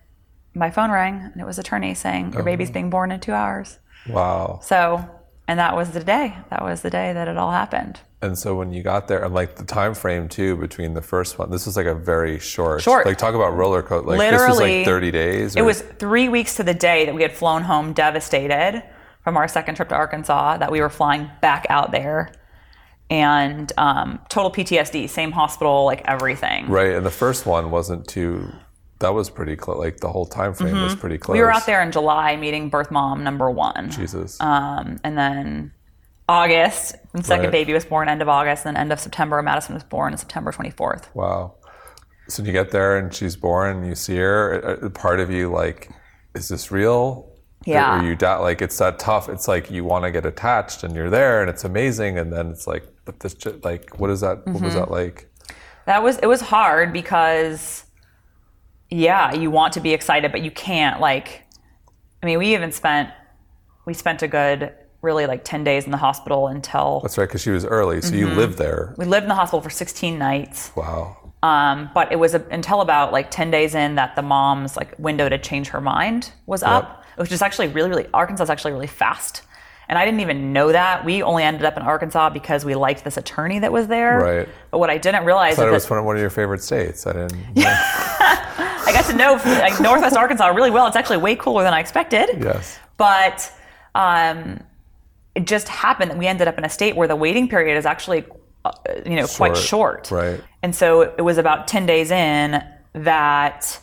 [0.54, 2.46] my phone rang, and it was attorney saying your oh.
[2.46, 3.80] baby's being born in two hours.
[4.08, 4.60] Wow.
[4.64, 5.08] So,
[5.48, 6.36] and that was the day.
[6.50, 8.00] That was the day that it all happened.
[8.22, 11.38] And so when you got there, and like the time frame too between the first
[11.38, 12.82] one, this was like a very short.
[12.82, 13.06] Short.
[13.06, 14.08] Like talk about roller coaster.
[14.08, 15.56] Like this was Literally, like 30 days.
[15.56, 18.82] It was three weeks to the day that we had flown home devastated
[19.24, 22.32] from our second trip to Arkansas, that we were flying back out there.
[23.10, 26.68] And um, total PTSD, same hospital, like everything.
[26.68, 26.94] right.
[26.94, 28.52] And the first one wasn't too.
[29.00, 29.78] That was pretty close.
[29.80, 31.34] Like the whole time frame was pretty close.
[31.36, 31.40] Mm-hmm.
[31.40, 33.90] We were out there in July meeting birth mom number one.
[33.92, 34.40] Jesus.
[34.40, 35.74] Um, and then
[36.30, 37.52] August, the second Right.
[37.52, 40.18] baby was born end of August, and then end of September, Madison was born on
[40.18, 41.14] September 24th.
[41.14, 41.56] Wow.
[42.30, 44.80] So you get there and she's born and you see her.
[44.82, 45.90] uh, uh, Part of you like,
[46.34, 47.30] is this real?
[47.66, 48.00] Yeah.
[48.00, 49.28] Or you doubt like it's that tough.
[49.28, 52.52] It's like you want to get attached and you're there and it's amazing and then
[52.52, 54.46] it's like, but this like what is that?
[54.46, 54.66] What Mm-hmm.
[54.66, 55.30] was that like?
[55.86, 57.86] That was it was hard because
[58.94, 61.44] yeah, you want to be excited, but you can't like
[62.22, 63.10] I mean, we even spent
[63.86, 67.42] we spent a good really like 10 days in the hospital until That's right, because
[67.42, 68.18] she was early, so Mm-hmm.
[68.20, 68.94] you lived there.
[68.98, 70.72] we lived in the hospital for 16 nights.
[70.78, 71.18] Wow.
[71.44, 74.98] Um, but it was a, until about like 10 days in that the mom's like
[74.98, 78.72] window to change her mind was up, which is actually really, really, Arkansas is actually
[78.72, 79.42] really fast.
[79.90, 81.04] And I didn't even know that.
[81.04, 84.20] We only ended up in Arkansas because we liked this attorney that was there.
[84.20, 84.50] Right.
[84.72, 86.64] But what I didn't realize I thought it is was that one of your favorite
[86.64, 87.06] states.
[87.06, 87.36] I didn't.
[87.58, 88.13] I
[89.04, 90.88] got to know like, Northwest Arkansas really well.
[90.88, 92.30] It's actually way cooler than I expected.
[92.42, 92.80] yes.
[92.98, 93.52] But
[93.96, 94.62] um,
[95.36, 97.86] it just happened that we ended up in a state where the waiting period is
[97.86, 98.24] actually,
[98.66, 98.72] uh,
[99.06, 100.10] you know, quite short.
[100.12, 100.42] Right.
[100.62, 103.80] And so it was about 10 days in that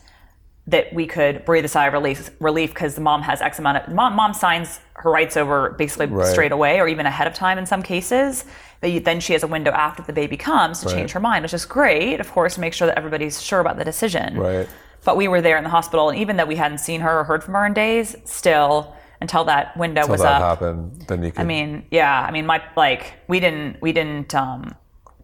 [0.67, 3.79] that we could breathe a sigh of relief relief because the mom has X amount
[3.79, 6.27] of mom mom signs her rights over basically Right.
[6.29, 8.45] straight away or even ahead of time in some cases.
[8.81, 10.95] But you- then she has a window after the baby comes to Right.
[10.95, 13.79] change her mind, which is great, of course, to make sure that everybody's sure about
[13.79, 14.39] the decision.
[14.39, 14.69] Right.
[15.05, 17.25] But we were there in the hospital, and even though we hadn't seen her or
[17.25, 20.59] heard from her in days, still until that window Until was that up.
[20.61, 21.41] happened, then you could.
[21.41, 22.25] I mean, yeah.
[22.27, 24.75] I mean, my like we didn't we didn't um,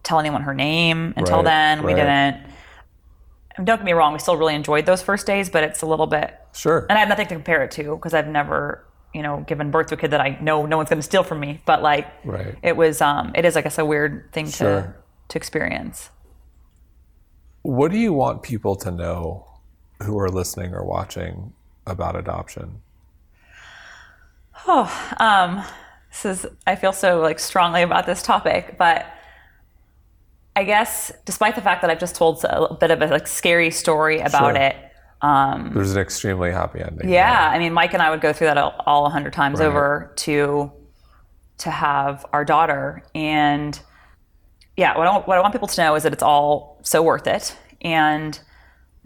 [0.03, 1.83] tell anyone her name until Right, then.
[1.83, 2.35] We right.
[3.55, 3.65] didn't.
[3.65, 4.13] Don't get me wrong.
[4.13, 6.35] We still really enjoyed those first days, but it's a little bit.
[6.53, 6.85] sure.
[6.89, 9.87] And I have nothing to compare it to because I've never, you know, given birth
[9.87, 11.61] to a kid that I know no one's going to steal from me.
[11.65, 12.55] But like, Right.
[12.61, 14.93] it was, um, it is, I guess, a weird thing to
[15.29, 16.11] to experience.
[17.63, 19.46] what do you want people to know
[20.03, 21.53] who are listening or watching
[21.85, 22.81] about adoption?
[24.67, 25.63] Oh, um,
[26.09, 29.05] this is I feel so like strongly about this topic, but
[30.55, 33.69] I guess despite the fact that I've just told a bit of a like scary
[33.71, 34.63] story about Sure.
[34.63, 34.75] it,
[35.21, 37.09] um, There's an extremely happy ending.
[37.09, 39.59] yeah, I mean Mike and I would go through that all- all a hundred times
[39.59, 39.67] Right.
[39.67, 40.71] over to
[41.59, 43.79] to have our daughter, and
[44.75, 47.01] yeah, what I, want- what I want people to know is that it's all so
[47.01, 48.39] worth it, and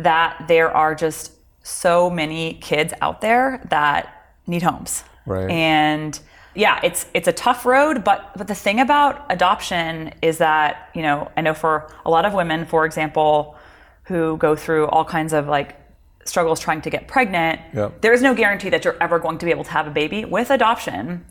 [0.03, 1.31] that there are just
[1.63, 5.03] so many kids out there that need homes.
[5.25, 5.49] Right.
[5.49, 6.19] And
[6.55, 11.01] yeah, it's it's a tough road, but but the thing about adoption is that, you
[11.01, 13.55] know, I know for a lot of women, for example,
[14.03, 15.77] who go through all kinds of like
[16.25, 18.01] struggles trying to get pregnant, Yep.
[18.01, 20.25] there is no guarantee that you're ever going to be able to have a baby.
[20.25, 21.25] With adoption,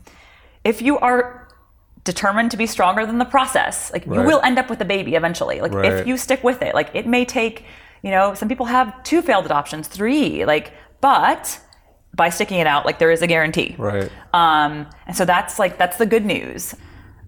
[0.63, 1.47] if you are
[2.03, 5.13] determined to be stronger than the process, like you will end up with a baby
[5.15, 5.61] eventually.
[5.61, 5.93] Like Right.
[5.93, 7.65] if you stick with it, like it may take,
[8.03, 11.59] you know, some people have two failed adoptions, three, like, but
[12.15, 13.75] by sticking it out, like there is a guarantee.
[13.77, 14.11] Right.
[14.33, 16.75] Um, and so that's like that's the good news.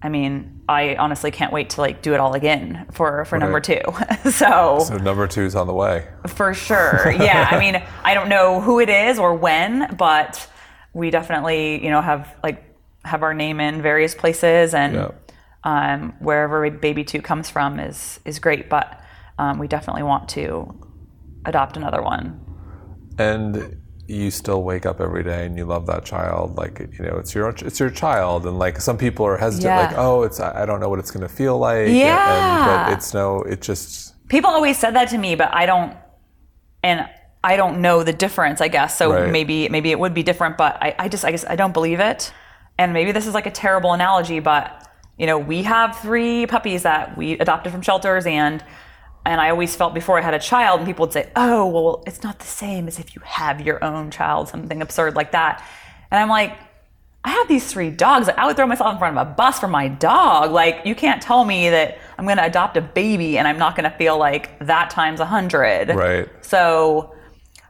[0.02, 3.60] I mean, I honestly can't wait to like do it all again for for number
[3.60, 3.80] two.
[4.30, 6.06] so So number two is on the way.
[6.26, 7.48] for sure, yeah.
[7.50, 10.46] I mean, I don't know who it is or when, but
[10.92, 12.62] we definitely, you know, have like
[13.06, 15.10] have our name in various places, and Yeah.
[15.64, 18.68] um, wherever baby two comes from is is great.
[18.68, 19.00] But
[19.38, 20.74] um, we definitely want to
[21.44, 22.40] adopt another one.
[23.18, 27.16] and you still wake up every day and you love that child like you know
[27.16, 29.86] it's your it's your child and like some people are hesitant Yeah.
[29.86, 32.84] like oh it's I don't know what it's going to feel like and- Yeah.
[32.88, 35.94] but it's no it just People always said that to me, but I don't,
[36.82, 37.06] and
[37.44, 38.60] I don't know the difference.
[38.62, 39.12] I guess so.
[39.12, 39.30] Right.
[39.30, 42.00] Maybe maybe it would be different, but I, I just I guess I don't believe
[42.00, 42.32] it.
[42.78, 44.64] And maybe this is like a terrible analogy, but
[45.18, 48.64] you know we have three puppies that we adopted from shelters, and
[49.26, 52.02] and I always felt before I had a child, and people would say, oh well,
[52.06, 55.64] it's not the same as if you have your own child, something absurd like that.
[56.10, 56.56] And I'm like.
[57.26, 58.28] I have these three dogs.
[58.28, 60.50] I would throw myself in front of a bus for my dog.
[60.50, 63.76] Like, you can't tell me that I'm going to adopt a baby and I'm not
[63.76, 65.88] going to feel like that times a hundred.
[65.88, 66.28] Right.
[66.44, 67.14] So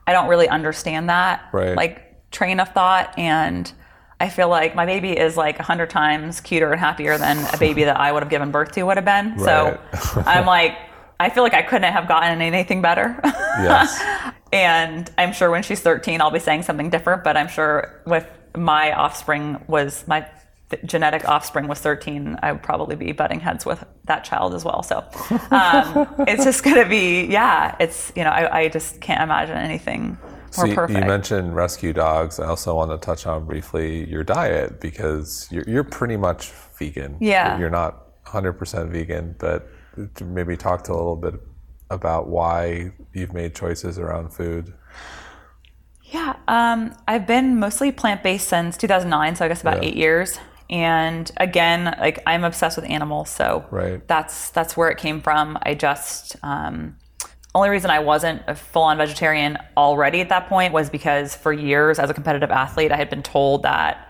[0.09, 1.77] I don't really understand that, Right.
[1.77, 3.17] like, train of thought.
[3.17, 3.73] And
[4.19, 7.57] I feel like my baby is like a hundred times cuter and happier than a
[7.57, 9.37] baby that I would have given birth to would have been.
[9.37, 9.45] Right.
[9.45, 9.81] So
[10.27, 10.77] I'm like,
[11.21, 13.19] I feel like I couldn't have gotten anything better.
[13.25, 14.03] yes
[14.53, 18.25] And I'm sure when she's 13, I'll be saying something different, but I'm sure with
[18.57, 20.29] my offspring was my
[20.85, 24.83] genetic offspring was 13, I would probably be butting heads with that child as well.
[24.83, 24.99] So
[25.51, 29.57] um, it's just going to be, yeah, it's, you know, I, I just can't imagine
[29.57, 30.19] anything
[30.57, 31.01] more so perfect.
[31.01, 32.39] You mentioned rescue dogs.
[32.39, 37.17] I also want to touch on briefly your diet because you're, you're pretty much vegan.
[37.21, 37.59] Yeah.
[37.59, 39.69] You're not 100% vegan, but
[40.21, 41.35] maybe talk to a little bit
[41.91, 44.73] about why you've made choices around food.
[46.03, 49.89] Yeah, um, I've been mostly plant based since 2009, so I guess about Yeah.
[49.89, 50.39] eight years.
[50.71, 54.07] And again, like I'm obsessed with animals, so Right.
[54.09, 55.59] that's that's where it came from.
[55.63, 56.97] I just um,
[57.55, 61.53] only reason I wasn't a full on vegetarian already at that point was because for
[61.53, 64.09] years as a competitive athlete, I had been told that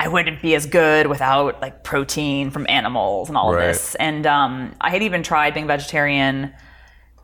[0.00, 3.68] I wouldn't be as good without like protein from animals and all Right.
[3.68, 3.94] of this.
[3.96, 6.52] And um, I had even tried being vegetarian,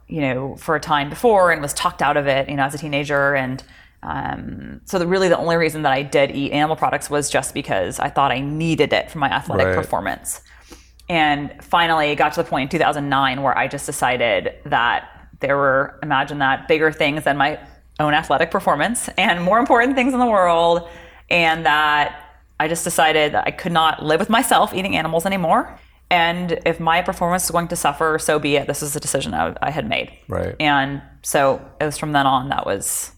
[0.09, 2.75] you know, for a time before and was talked out of it, you know, as
[2.75, 3.35] a teenager.
[3.35, 3.63] And
[4.03, 7.53] um, so the, really the only reason that I did eat animal products was just
[7.55, 9.75] because I thought I needed it for my athletic Right.
[9.75, 10.41] performance.
[11.09, 15.09] And finally, it got to the point in 2009 where I just decided that
[15.41, 17.59] there were, imagine that, bigger things than my
[17.99, 20.89] own athletic performance and more important things in the world.
[21.29, 22.27] And that
[22.61, 25.79] I just decided that I could not live with myself eating animals anymore.
[26.11, 28.67] And if my performance was going to suffer, so be it.
[28.67, 30.09] This is a decision I, I had made.
[30.29, 30.55] Right.
[30.61, 33.13] And so it was from then on that was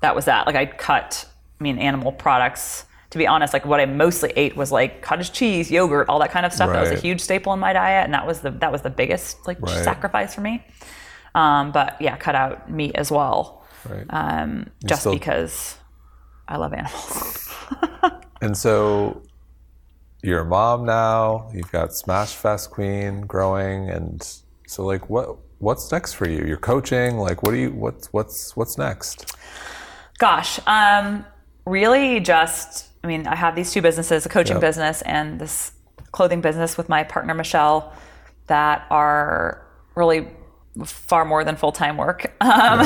[0.00, 0.46] that was that.
[0.48, 1.28] Like I cut,
[1.60, 2.86] I mean, animal products.
[3.10, 6.30] To be honest, like what I mostly ate was like cottage cheese, yogurt, all that
[6.32, 6.70] kind of stuff.
[6.70, 6.82] Right.
[6.82, 8.90] That was a huge staple in my diet, and that was the that was the
[8.90, 9.84] biggest like Right.
[9.84, 10.64] sacrifice for me.
[11.36, 14.06] Um, but yeah, cut out meat as well, Right.
[14.10, 15.76] um, just still- because
[16.48, 17.54] I love animals.
[18.42, 19.22] And so
[20.22, 21.48] you're a mom now.
[21.54, 24.20] You've got Smash Fest Queen growing, and
[24.66, 26.44] so like what what's next for you?
[26.44, 27.18] You're coaching.
[27.18, 29.34] Like what do you what's what's what's next?
[30.18, 31.24] Gosh, um,
[31.66, 34.60] really just, I mean, I have these two businesses, a coaching Yep.
[34.60, 35.72] business and this
[36.12, 37.92] clothing business with my partner, Michelle,
[38.46, 39.66] that are
[39.96, 40.28] really
[40.84, 42.32] far more than full time work.
[42.42, 42.80] Um,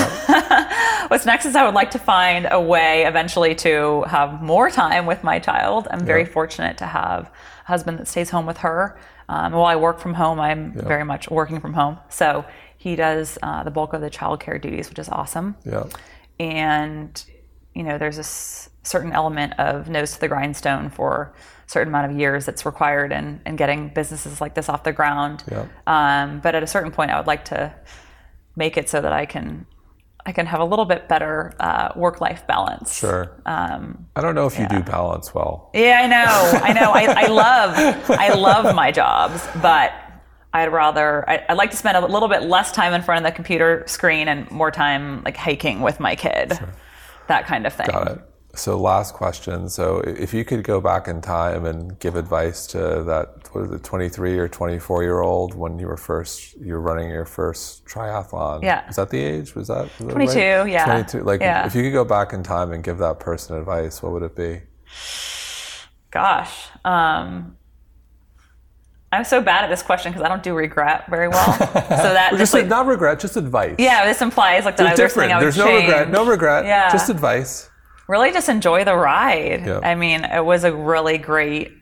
[1.09, 5.07] what's next is I would like to find a way eventually to have more time
[5.07, 5.89] with my child.
[5.91, 6.33] I'm very Yep.
[6.33, 7.31] fortunate to have
[7.65, 8.99] a husband that stays home with her.
[9.29, 11.99] Um, while I work from home, I'm very much working from home.
[12.09, 12.45] So
[12.77, 15.85] he does uh, the bulk of the childcare duties, which is awesome Yeah.
[16.39, 17.25] and
[17.75, 21.35] you know there's a s- certain element of nose to the grindstone for
[21.67, 24.93] a certain amount of years that's required in, in getting businesses like this off the
[24.93, 25.67] ground Yeah.
[25.87, 27.75] um, but at a certain point i would like to
[28.55, 29.67] make it so that i can
[30.27, 33.31] i can have a little bit better uh, work-life balance Sure.
[33.47, 35.71] um, I don't know if you do balance well.
[35.75, 39.93] yeah i know i know I, I love i love my jobs but
[40.53, 43.31] I'd rather I, I'd like to spend a little bit less time in front of
[43.31, 46.59] the computer screen and more time like hiking with my kid,
[47.29, 47.89] that kind of thing.
[47.91, 48.19] Got it.
[48.57, 49.69] So last question.
[49.69, 53.71] So if you could go back in time and give advice to that what is
[53.73, 58.63] it, 23 or 24 year old when you were first you're running your first triathlon.
[58.63, 58.89] Yeah.
[58.89, 59.55] Is that the age?
[59.55, 60.71] Was that, was that 22, right?
[60.71, 60.85] yeah.
[60.85, 61.21] 22.
[61.23, 61.67] Like Yeah.
[61.67, 64.35] if you could go back in time and give that person advice, what would it
[64.35, 64.63] be?
[66.11, 67.57] Gosh, um,
[69.13, 71.53] I'm so bad at this question because I don't do regret very well.
[71.59, 73.77] so that just just like, not regret, just advice.
[73.79, 75.33] yeah, this implies like that I, there's different.
[75.33, 75.89] I would There's no change.
[75.89, 76.11] regret.
[76.11, 76.65] No regret.
[76.65, 76.91] Yeah.
[76.91, 77.71] Just advice.
[78.09, 79.67] Really just enjoy the ride.
[79.67, 79.81] Yeah.
[79.83, 81.73] I mean, it was a really great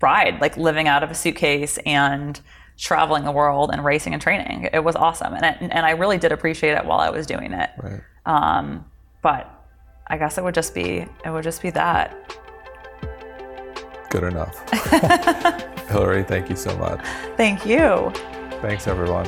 [0.00, 2.40] ride, like living out of a suitcase and
[2.76, 4.68] traveling the world and racing and training.
[4.72, 7.52] It was awesome, and it, and I really did appreciate it while I was doing
[7.52, 7.70] it.
[7.78, 8.00] Right.
[8.26, 8.84] Um,
[9.22, 9.50] but
[10.06, 12.36] I guess it would just be it would just be that.
[14.10, 14.68] Good enough.
[15.88, 17.04] Hillary, thank you so much.
[17.36, 18.12] Thank you.
[18.60, 19.26] Thanks everyone.